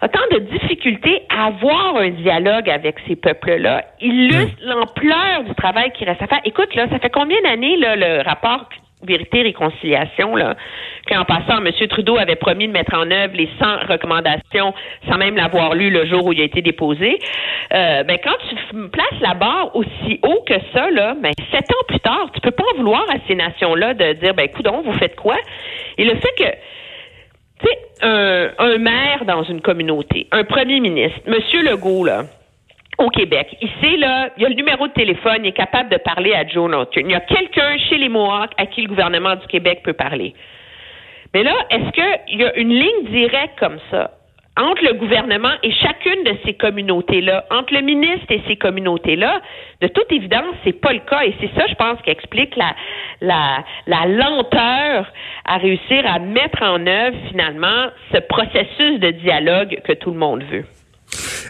a 0.00 0.08
tant 0.08 0.20
de 0.32 0.38
difficultés 0.38 1.22
à 1.28 1.46
avoir 1.46 1.96
un 1.96 2.10
dialogue 2.10 2.68
avec 2.68 2.96
ces 3.06 3.16
peuples-là, 3.16 3.84
illustre 4.00 4.56
l'ampleur 4.64 5.44
du 5.46 5.54
travail 5.54 5.92
qui 5.92 6.04
reste 6.04 6.22
à 6.22 6.26
faire. 6.26 6.40
Écoute, 6.44 6.74
là, 6.74 6.88
ça 6.88 6.98
fait 6.98 7.10
combien 7.10 7.40
d'années, 7.42 7.76
là, 7.76 7.96
le 7.96 8.22
rapport 8.22 8.68
vérité, 9.02 9.42
réconciliation, 9.42 10.36
là, 10.36 10.56
qu'en 11.08 11.24
passant, 11.24 11.64
M. 11.64 11.72
Trudeau 11.88 12.16
avait 12.16 12.36
promis 12.36 12.68
de 12.68 12.72
mettre 12.72 12.94
en 12.94 13.10
œuvre 13.10 13.34
les 13.34 13.48
100 13.58 13.92
recommandations 13.92 14.74
sans 15.08 15.16
même 15.18 15.36
l'avoir 15.36 15.74
lu 15.74 15.90
le 15.90 16.06
jour 16.06 16.26
où 16.26 16.32
il 16.32 16.40
a 16.40 16.44
été 16.44 16.62
déposé. 16.62 17.18
Euh, 17.72 18.02
ben, 18.04 18.18
quand 18.22 18.36
tu 18.48 18.88
places 18.88 19.20
la 19.20 19.34
barre 19.34 19.74
aussi 19.74 20.20
haut 20.22 20.42
que 20.46 20.54
ça, 20.72 20.90
là, 20.90 21.14
ben, 21.20 21.32
sept 21.50 21.70
ans 21.70 21.84
plus 21.88 22.00
tard, 22.00 22.30
tu 22.34 22.40
peux 22.40 22.50
pas 22.50 22.64
en 22.74 22.76
vouloir 22.76 23.04
à 23.10 23.16
ces 23.26 23.34
nations-là 23.34 23.94
de 23.94 24.12
dire, 24.14 24.34
ben, 24.34 24.48
coudon, 24.48 24.82
vous 24.82 24.92
faites 24.92 25.16
quoi? 25.16 25.36
Et 25.98 26.04
le 26.04 26.14
fait 26.16 26.34
que, 26.36 26.50
tu 27.60 27.66
sais, 27.66 27.78
un, 28.02 28.50
un 28.58 28.78
maire 28.78 29.24
dans 29.26 29.42
une 29.42 29.60
communauté, 29.60 30.26
un 30.32 30.44
premier 30.44 30.80
ministre, 30.80 31.20
M. 31.26 31.34
Legault, 31.64 32.04
là, 32.04 32.24
au 33.02 33.10
Québec. 33.10 33.56
Ici, 33.60 33.96
là, 33.96 34.30
il 34.36 34.42
y 34.42 34.46
a 34.46 34.48
le 34.48 34.54
numéro 34.54 34.86
de 34.86 34.92
téléphone, 34.92 35.38
il 35.44 35.48
est 35.48 35.52
capable 35.52 35.90
de 35.90 35.98
parler 35.98 36.32
à 36.34 36.46
Joe 36.46 36.70
Norton. 36.70 37.02
Il 37.04 37.10
y 37.10 37.14
a 37.14 37.20
quelqu'un 37.20 37.76
chez 37.88 37.98
les 37.98 38.08
Mohawks 38.08 38.52
à 38.56 38.66
qui 38.66 38.82
le 38.82 38.88
gouvernement 38.88 39.36
du 39.36 39.46
Québec 39.46 39.80
peut 39.82 39.92
parler. 39.92 40.34
Mais 41.34 41.42
là, 41.42 41.54
est-ce 41.70 41.90
qu'il 41.90 42.38
y 42.38 42.44
a 42.44 42.54
une 42.56 42.70
ligne 42.70 43.04
directe 43.10 43.58
comme 43.58 43.78
ça 43.90 44.10
entre 44.58 44.84
le 44.84 44.92
gouvernement 44.94 45.52
et 45.62 45.72
chacune 45.72 46.24
de 46.24 46.36
ces 46.44 46.52
communautés-là, 46.54 47.46
entre 47.50 47.72
le 47.72 47.80
ministre 47.80 48.26
et 48.28 48.42
ces 48.46 48.56
communautés-là, 48.56 49.40
de 49.80 49.88
toute 49.88 50.12
évidence, 50.12 50.54
c'est 50.62 50.78
pas 50.78 50.92
le 50.92 50.98
cas. 51.00 51.24
Et 51.24 51.34
c'est 51.40 51.50
ça, 51.58 51.66
je 51.66 51.74
pense, 51.74 52.00
qui 52.02 52.10
explique 52.10 52.54
la, 52.56 52.74
lenteur 54.06 55.10
à 55.46 55.56
réussir 55.56 56.04
à 56.06 56.18
mettre 56.18 56.62
en 56.62 56.86
œuvre, 56.86 57.16
finalement, 57.28 57.86
ce 58.12 58.18
processus 58.18 59.00
de 59.00 59.10
dialogue 59.12 59.80
que 59.84 59.94
tout 59.94 60.10
le 60.10 60.18
monde 60.18 60.42
veut. 60.44 60.66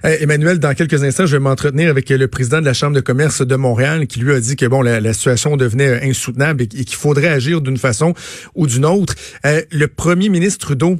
Emmanuel, 0.04 0.58
dans 0.58 0.74
quelques 0.74 1.04
instants, 1.04 1.26
je 1.26 1.36
vais 1.36 1.42
m'entretenir 1.42 1.88
avec 1.88 2.10
le 2.10 2.26
président 2.26 2.60
de 2.60 2.64
la 2.64 2.72
Chambre 2.72 2.96
de 2.96 3.00
commerce 3.00 3.46
de 3.46 3.54
Montréal 3.54 4.06
qui 4.06 4.18
lui 4.18 4.32
a 4.32 4.40
dit 4.40 4.56
que 4.56 4.66
bon, 4.66 4.82
la, 4.82 5.12
situation 5.12 5.56
devenait 5.56 6.04
insoutenable 6.08 6.62
et, 6.64 6.66
qu'il 6.66 6.96
faudrait 6.96 7.28
agir 7.28 7.60
d'une 7.60 7.76
façon 7.76 8.14
ou 8.54 8.66
d'une 8.66 8.84
autre. 8.84 9.14
Euh, 9.46 9.60
le 9.70 9.86
premier 9.86 10.28
ministre 10.28 10.66
Trudeau 10.66 10.96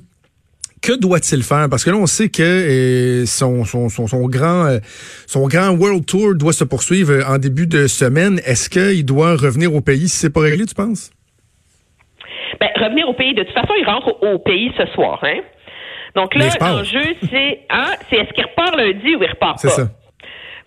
que 0.83 0.99
doit-il 0.99 1.45
faire? 1.45 1.69
Parce 1.71 1.85
que 1.85 1.91
là, 1.91 1.97
on 1.97 2.07
sait 2.07 2.29
que 2.29 2.43
euh, 2.43 3.25
son, 3.25 3.65
son, 3.65 4.27
grand, 4.27 4.67
euh, 4.67 4.79
son 5.27 5.47
grand 5.47 5.71
World 5.71 6.05
Tour 6.05 6.35
doit 6.35 6.53
se 6.53 6.65
poursuivre 6.65 7.25
en 7.29 7.39
début 7.39 7.69
de 7.69 7.87
semaine. 7.87 8.41
Est-ce 8.45 8.69
qu'il 8.69 9.05
doit 9.05 9.37
revenir 9.37 9.73
au 9.75 9.81
pays 9.81 10.09
si 10.09 10.17
c'est 10.17 10.33
pas 10.33 10.41
réglé, 10.41 10.67
tu 10.67 10.75
penses? 10.75 11.13
Ben, 12.61 12.69
revenir 12.77 13.09
au 13.09 13.15
pays, 13.15 13.33
de 13.33 13.45
toute 13.45 13.55
façon, 13.55 13.73
il 13.79 13.87
rentre 13.87 14.23
au 14.23 14.39
pays 14.41 14.73
ce 14.77 14.87
soir, 14.87 15.21
hein? 15.23 15.41
Donc 16.15 16.35
là, 16.35 16.47
l'enjeu, 16.61 17.15
c'est 17.31 17.61
hein, 17.71 17.93
c'est 18.09 18.17
est-ce 18.17 18.33
qu'il 18.33 18.45
repart 18.45 18.77
lundi 18.77 19.17
ou 19.17 19.23
il 19.23 19.31
repart 19.31 19.63
pas? 19.63 19.69
Ça. 19.69 19.83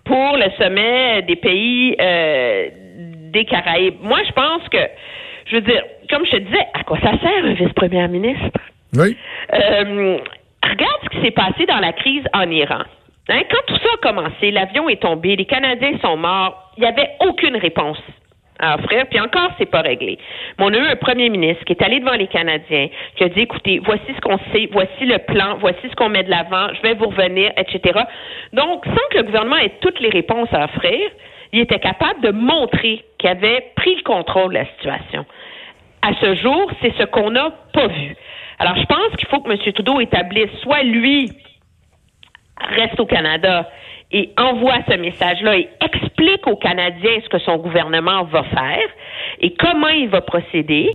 Pour 0.03 0.38
le 0.38 0.49
sommet 0.58 1.21
des 1.23 1.36
pays 1.36 1.95
euh, 1.99 2.69
des 3.36 3.45
Caraïbes. 3.45 3.97
Moi, 4.01 4.19
je 4.25 4.31
pense 4.31 4.67
que, 4.69 4.77
je 5.47 5.55
veux 5.55 5.62
dire, 5.62 5.84
comme 6.10 6.25
je 6.25 6.31
te 6.31 6.38
disais, 6.38 6.65
à 6.73 6.84
quoi 6.84 6.99
ça 6.99 7.12
sert 7.19 7.45
un 7.45 7.53
vice-premier 7.53 8.08
ministre? 8.08 8.60
Oui. 8.95 9.17
Euh, 9.53 10.17
regarde 10.63 10.99
ce 11.03 11.10
qui 11.10 11.21
s'est 11.21 11.31
passé 11.31 11.65
dans 11.65 11.79
la 11.79 11.93
crise 11.93 12.23
en 12.34 12.49
Iran. 12.49 12.84
Hein, 13.29 13.41
quand 13.49 13.65
tout 13.67 13.77
ça 13.77 13.89
a 13.93 13.97
commencé, 13.97 14.51
l'avion 14.51 14.88
est 14.88 15.01
tombé, 15.01 15.36
les 15.36 15.45
Canadiens 15.45 15.97
sont 16.01 16.15
morts, 16.15 16.71
il 16.77 16.81
n'y 16.81 16.88
avait 16.88 17.10
aucune 17.21 17.58
réponse 17.58 17.97
à 18.60 18.76
offrir, 18.76 19.06
puis 19.08 19.20
encore, 19.20 19.52
c'est 19.58 19.70
pas 19.70 19.82
réglé. 19.82 20.18
Mais 20.58 20.65
on 20.65 20.74
a 20.74 20.78
eu 20.78 20.88
un 20.88 20.96
premier 20.96 21.30
ministre 21.30 21.63
qui 21.65 21.74
est 21.74 21.84
allé 21.84 22.00
devant 22.00 22.13
les 22.13 22.28
Canadiens, 22.28 22.88
qui 23.15 23.24
a 23.24 23.30
dit, 23.30 23.41
écoutez, 23.41 23.80
voici 23.84 24.06
ce 24.15 24.22
qu'on 24.22 24.39
sait, 24.54 24.70
voici 24.72 25.06
le 25.06 25.18
plan, 25.20 25.58
voici 25.60 25.80
ce 25.89 25.96
qu'on 25.96 26.10
met 26.10 26.24
de 26.24 26.30
l'avant, 26.30 26.68
je 26.74 26.82
vais 26.82 26.94
vous 26.94 27.08
revenir, 27.08 27.52
etc. 27.58 28.00
Donc, 28.54 28.86
sans 28.86 29.08
que 29.12 29.18
le 29.18 29.24
gouvernement 29.24 29.58
ait 29.58 29.74
toutes 29.82 30.00
les 30.00 30.10
réponses 30.10 30.50
à 30.54 30.65
offrir, 30.65 31.00
il 31.52 31.62
était 31.62 31.80
capable 31.80 32.22
de 32.22 32.32
montrer 32.32 33.04
qu'il 33.18 33.30
avait 33.30 33.72
pris 33.76 33.96
le 33.96 34.04
contrôle 34.04 34.54
de 34.54 34.60
la 34.60 34.65
situation. 34.65 35.26
À 36.02 36.13
ce 36.22 36.36
jour, 36.36 36.70
c'est 36.82 36.94
ce 36.98 37.04
qu'on 37.04 37.32
n'a 37.32 37.52
pas 37.74 37.88
vu. 37.88 38.15
Alors, 38.60 38.76
je 38.76 38.86
pense 38.86 39.15
qu'il 39.18 39.28
faut 39.28 39.41
que 39.41 39.52
M. 39.52 39.58
Trudeau 39.74 40.00
établisse 40.00 40.52
soit 40.62 40.84
lui 40.84 41.32
reste 42.78 43.00
au 43.00 43.06
Canada 43.06 43.70
et 44.12 44.32
envoie 44.38 44.76
ce 44.89 44.96
message-là 44.96 45.58
et 45.58 45.70
explique 45.82 46.05
aux 46.47 46.56
Canadiens 46.56 47.19
ce 47.23 47.30
que 47.30 47.39
son 47.39 47.58
gouvernement 47.58 48.23
va 48.23 48.43
faire 48.43 48.88
et 49.41 49.54
comment 49.54 49.89
il 49.89 50.10
va 50.10 50.21
procéder 50.21 50.91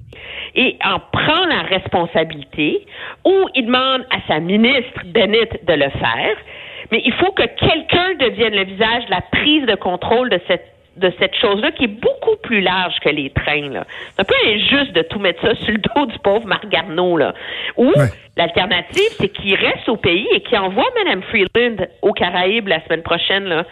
et 0.55 0.77
en 0.85 0.99
prend 0.99 1.47
la 1.47 1.63
responsabilité 1.63 2.87
ou 3.25 3.49
il 3.55 3.67
demande 3.67 4.05
à 4.11 4.19
sa 4.29 4.41
ministre 4.41 5.01
Bennett 5.07 5.65
de 5.65 5.73
le 5.73 5.91
faire. 5.91 6.37
Mais 6.91 7.03
il 7.05 7.13
faut 7.15 7.33
que 7.33 7.43
quelqu'un 7.43 8.15
devienne 8.19 8.55
le 8.55 8.65
visage 8.65 9.07
de 9.07 9.11
la 9.11 9.21
prise 9.21 9.67
de 9.67 9.75
contrôle 9.75 10.31
de 10.31 10.41
cette 10.49 10.67
de 10.97 11.11
cette 11.19 11.35
chose-là 11.37 11.71
qui 11.71 11.85
est 11.85 12.01
beaucoup 12.01 12.37
plus 12.43 12.61
large 12.61 12.95
que 13.01 13.09
les 13.09 13.31
trains. 13.31 13.71
C'est 13.73 14.21
un 14.21 14.25
peu 14.25 14.35
injuste 14.47 14.93
de 14.93 15.03
tout 15.03 15.21
mettre 15.21 15.41
ça 15.41 15.55
sur 15.55 15.73
le 15.73 15.79
dos 15.79 16.07
du 16.07 16.19
pauvre 16.19 16.47
Marc 16.47 16.69
Garneau. 16.69 17.17
Là. 17.17 17.33
Ou 17.77 17.93
l'alternative, 18.37 19.09
c'est 19.19 19.29
qu'il 19.29 19.55
reste 19.55 19.89
au 19.89 19.97
pays 19.97 20.27
et 20.35 20.41
qu'il 20.41 20.59
envoie 20.59 20.85
Mme 20.97 21.23
Freeland 21.23 21.87
aux 22.03 22.13
Caraïbes 22.13 22.69
la 22.69 22.85
semaine 22.85 23.03
prochaine. 23.03 23.45
Là. 23.45 23.65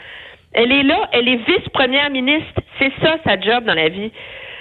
Elle 0.61 0.73
est 0.73 0.83
là, 0.83 1.09
elle 1.13 1.29
est 1.29 1.37
vice-première 1.37 2.11
ministre. 2.11 2.61
C'est 2.81 2.91
ça 3.01 3.15
sa 3.25 3.41
job 3.41 3.63
dans 3.63 3.75
la 3.75 3.89
vie. 3.89 4.11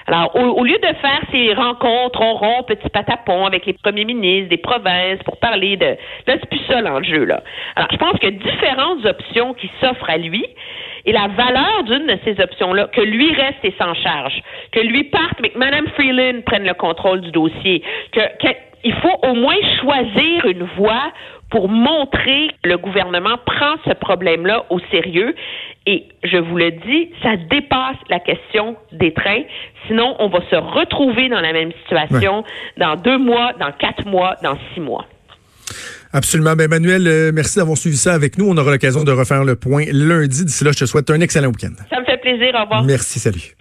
Alors, 0.05 0.35
au, 0.35 0.63
lieu 0.63 0.77
de 0.77 0.95
faire 1.01 1.21
ces 1.31 1.53
rencontres, 1.53 2.21
on 2.21 2.35
rompt 2.35 2.67
petit 2.67 2.87
patapon 2.89 3.45
avec 3.45 3.65
les 3.65 3.73
premiers 3.73 4.05
ministres 4.05 4.49
des 4.49 4.57
provinces 4.57 5.21
pour 5.25 5.37
parler 5.37 5.75
de... 5.75 5.85
Là, 5.85 5.97
c'est 6.39 6.49
plus 6.49 6.61
ça 6.69 6.81
l'enjeu, 6.81 7.25
là. 7.25 7.41
Alors, 7.75 7.89
je 7.91 7.97
pense 7.97 8.13
a 8.23 8.29
différentes 8.29 9.05
options 9.05 9.55
qui 9.55 9.69
s'offrent 9.81 10.09
à 10.09 10.17
lui 10.17 10.45
et 11.05 11.11
la 11.11 11.27
valeur 11.29 11.83
d'une 11.85 12.05
de 12.05 12.17
ces 12.23 12.39
options-là, 12.41 12.87
que 12.93 13.01
lui 13.01 13.33
reste 13.33 13.63
et 13.63 13.73
s'en 13.79 13.95
charge, 13.95 14.39
que 14.71 14.79
lui 14.79 15.05
parte, 15.05 15.39
mais 15.41 15.49
que 15.49 15.57
Mme 15.57 15.87
Freeland 15.95 16.41
prenne 16.45 16.65
le 16.65 16.75
contrôle 16.75 17.21
du 17.21 17.31
dossier, 17.31 17.81
que, 18.11 18.21
il 18.83 18.93
faut 18.93 19.19
au 19.23 19.33
moins 19.33 19.57
choisir 19.81 20.45
une 20.45 20.63
voie 20.77 21.11
pour 21.49 21.69
montrer 21.69 22.49
que 22.61 22.69
le 22.69 22.77
gouvernement 22.77 23.37
prend 23.45 23.75
ce 23.85 23.93
problème-là 23.93 24.65
au 24.69 24.79
sérieux. 24.91 25.35
Et 25.89 26.03
je 26.21 26.37
vous 26.37 26.57
le 26.57 26.71
dis, 26.71 27.09
ça 27.23 27.37
dépasse 27.49 27.95
la 28.09 28.19
question 28.19 28.75
des 28.91 29.13
trains. 29.13 29.43
Sinon, 29.87 30.17
on 30.19 30.27
va 30.27 30.39
se 30.49 30.55
retrouver 30.55 31.29
dans 31.29 31.39
la 31.39 31.53
même 31.53 31.71
situation 31.81 32.43
dans 32.77 32.97
deux 32.97 33.17
mois, 33.17 33.53
dans 33.57 33.71
quatre 33.71 34.05
mois, 34.05 34.35
dans 34.43 34.57
six 34.73 34.81
mois. 34.81 35.07
Absolument. 36.11 36.55
Ben, 36.55 36.65
Emmanuel, 36.65 37.07
euh, 37.07 37.31
merci 37.33 37.57
d'avoir 37.57 37.77
suivi 37.77 37.95
ça 37.95 38.13
avec 38.13 38.37
nous. 38.37 38.49
On 38.49 38.57
aura 38.57 38.71
l'occasion 38.71 39.05
de 39.05 39.11
refaire 39.13 39.45
le 39.45 39.55
point 39.55 39.85
lundi. 39.89 40.43
D'ici 40.43 40.65
là, 40.65 40.71
je 40.73 40.79
te 40.79 40.85
souhaite 40.85 41.09
un 41.09 41.21
excellent 41.21 41.47
week-end. 41.47 41.73
Ça 41.89 42.01
me 42.01 42.05
fait 42.05 42.17
plaisir. 42.17 42.53
Au 42.53 42.63
revoir. 42.63 42.83
Merci. 42.83 43.19
Salut. 43.19 43.55